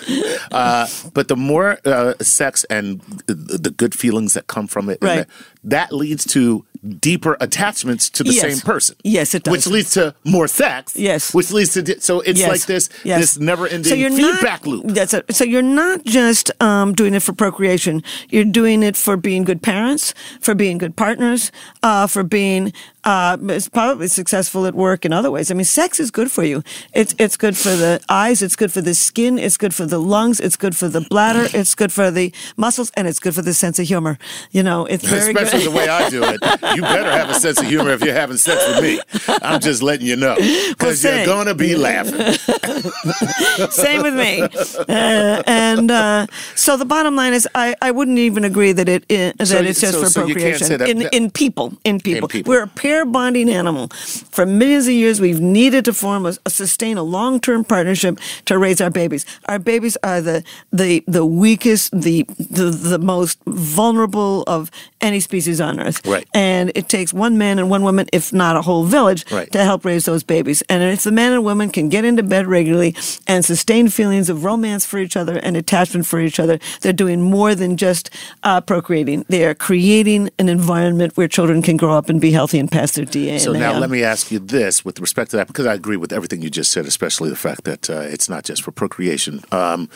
[0.51, 5.09] uh, but the more uh, sex and the, good feelings that come from it, and
[5.19, 5.27] Right.
[5.65, 6.65] That, leads to
[7.01, 8.41] deeper attachments to the Yes.
[8.43, 8.95] same person.
[9.03, 9.51] Yes, it does.
[9.51, 10.93] Which leads to more sex.
[10.95, 11.33] Yes.
[11.33, 12.49] Which leads to di- so it's Yes.
[12.49, 13.21] like this Yes.
[13.21, 14.85] this never ending So feedback not, loop.
[14.89, 15.25] That's it.
[15.31, 18.03] So you're not just um, doing it for procreation.
[18.29, 21.51] You're doing it for being good parents, for being good partners,
[21.81, 22.71] uh, for being
[23.03, 23.37] uh,
[23.71, 25.51] probably successful at work in other ways.
[25.51, 26.63] I mean, sex is good for you.
[26.93, 28.41] It's it's good for the eyes.
[28.41, 29.37] It's good for the skin.
[29.39, 30.39] It's good for the lungs.
[30.39, 31.47] It's good for the bladder.
[31.53, 34.17] It's good for the muscles, and it's good for the sense of humor.
[34.51, 36.39] You know, it's very Especially to the way I do it,
[36.75, 38.99] you better have a sense of humor if you're having sex with me.
[39.41, 40.35] I'm just letting you know
[40.69, 42.15] because Well, you're gonna be laughing.
[43.71, 44.41] Same with me.
[44.41, 49.07] Uh, and uh, so the bottom line is, I, I wouldn't even agree that it
[49.09, 50.67] that So it's just so- for so you can't procreation.
[50.67, 52.49] say that- in that- in people, in people, people.
[52.49, 53.87] we're a pair bonding animal.
[53.89, 58.19] For millions of years, we've needed to form a, a sustain a long term partnership
[58.45, 59.25] to raise our babies.
[59.45, 65.44] Our babies are the the the weakest, the the the most vulnerable of any species
[65.61, 66.05] on Earth.
[66.05, 66.27] Right.
[66.33, 69.51] And it takes one man and one woman, if not a whole village, Right.
[69.51, 70.61] to help raise those babies.
[70.69, 72.95] And if the man and woman can get into bed regularly
[73.27, 77.21] and sustain feelings of romance for each other and attachment for each other, they're doing
[77.21, 78.09] more than just
[78.43, 79.25] uh, procreating.
[79.29, 82.91] They are creating an environment where children can grow up and be healthy and pass
[82.93, 83.39] their DNA.
[83.39, 86.11] So now let me ask you this with respect to that, because I agree with
[86.11, 89.43] everything you just said, especially the fact that uh, it's not just for procreation.
[89.51, 89.89] Um,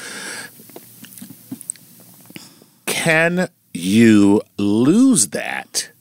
[2.85, 5.91] can you lose that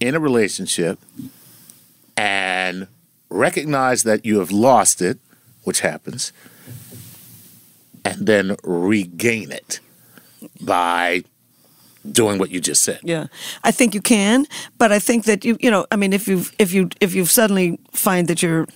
[0.00, 0.98] in a relationship
[2.16, 2.86] and
[3.28, 5.18] recognize that you have lost it,
[5.64, 6.32] which happens,
[8.04, 9.80] and then regain it
[10.60, 11.24] by
[12.10, 13.00] doing what you just said?
[13.02, 13.26] Yeah,
[13.62, 14.46] I think you can,
[14.78, 17.24] but I think that you, you know, I mean, if you if you if you
[17.24, 18.66] suddenly find that you're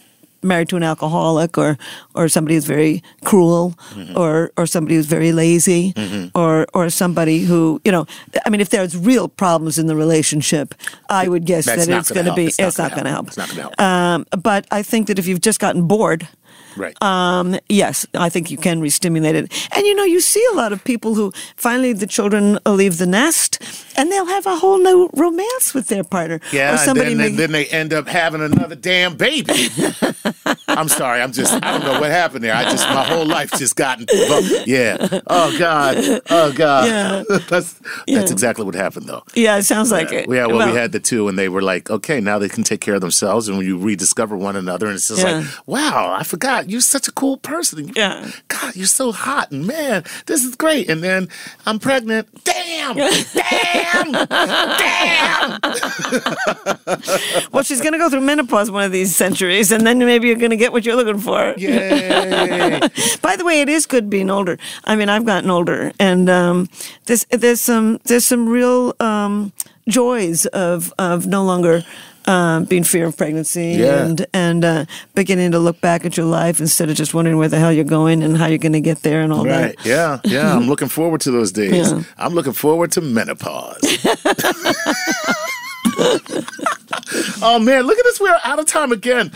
[0.42, 1.76] married to an alcoholic or
[2.14, 4.16] or somebody who's very cruel Mm-hmm.
[4.18, 5.92] or or somebody who's very lazy
[6.34, 8.06] or or somebody who you know
[8.46, 10.74] I mean if there's real problems in the relationship
[11.10, 13.26] I would guess That's that it's going to be It's not it's not gonna help.
[13.26, 13.80] help It's not gonna help.
[13.80, 16.28] um, but I think that if you've just gotten bored
[16.76, 16.94] Right.
[17.02, 19.68] um, yes, I think you can re-stimulate it.
[19.74, 23.06] And you know, you see a lot of people who finally the children leave the
[23.06, 23.58] nest,
[23.96, 26.38] and they'll have a whole new romance with their partner.
[26.52, 29.70] Yeah, or and then, may- and then they end up having another damn baby.
[30.68, 31.20] I'm sorry.
[31.20, 31.52] I'm just.
[31.52, 32.54] I don't know what happened there.
[32.54, 34.06] I just my whole life just gotten.
[34.66, 35.20] Yeah.
[35.26, 35.96] Oh God.
[36.30, 36.86] Oh God.
[36.88, 37.38] Yeah.
[37.48, 38.18] that's Yeah.
[38.20, 39.22] that's exactly what happened though.
[39.34, 40.28] yeah, it sounds like it.
[40.28, 40.46] Yeah.
[40.46, 42.94] Well, we had the two, and they were like, okay, now they can take care
[42.94, 45.38] of themselves, and when you rediscover one another, and it's just Yeah.
[45.38, 47.90] like, wow, I forgot you're such a cool person.
[47.96, 48.30] Yeah.
[48.48, 50.88] God, you're so hot, and man, this is great.
[50.90, 51.28] And then
[51.66, 52.28] I'm pregnant.
[52.44, 52.96] Damn.
[52.96, 54.12] Damn.
[54.28, 55.58] Damn.
[57.52, 60.36] Well, she's going to go through menopause one of these centuries, and then maybe you're
[60.36, 61.54] going to get what you're looking for.
[61.56, 62.80] Yay.
[63.22, 64.58] By the way, it is good being older.
[64.84, 66.68] I mean, I've gotten older, and um,
[67.06, 69.52] there's there's some there's some real um,
[69.88, 71.82] joys of of no longer.
[72.26, 74.04] Uh, being fear of pregnancy Yeah.
[74.04, 74.84] and and uh,
[75.14, 77.84] beginning to look back at your life instead of just wondering where the hell you're
[77.88, 79.74] going and how you're going to get there and all Right.
[79.78, 79.86] that.
[79.86, 80.20] Yeah.
[80.24, 80.54] Yeah.
[80.54, 81.72] I'm looking forward to those days.
[81.92, 82.02] Yeah.
[82.18, 83.80] I'm looking forward to menopause.
[87.42, 88.20] oh man, look at this.
[88.20, 89.32] We're out of time again.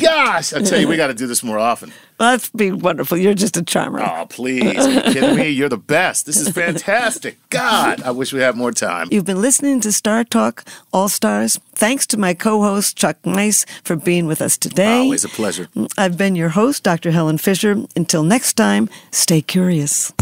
[0.00, 1.92] Gosh, I tell you, we got to do this more often.
[2.18, 3.16] Well, that's be wonderful.
[3.16, 4.00] You're just a charmer.
[4.00, 4.76] Oh, please.
[4.76, 5.48] Are you kidding me?
[5.50, 6.26] You're the best.
[6.26, 7.38] This is fantastic.
[7.50, 9.08] God, I wish we had more time.
[9.10, 11.60] You've been listening to Star Talk All Stars.
[11.74, 15.00] Thanks to my co-host Chuck Nice for being with us today.
[15.00, 15.68] Always a pleasure.
[15.96, 17.10] I've been your host, Dr.
[17.10, 17.84] Helen Fisher.
[17.94, 20.12] Until next time, stay curious.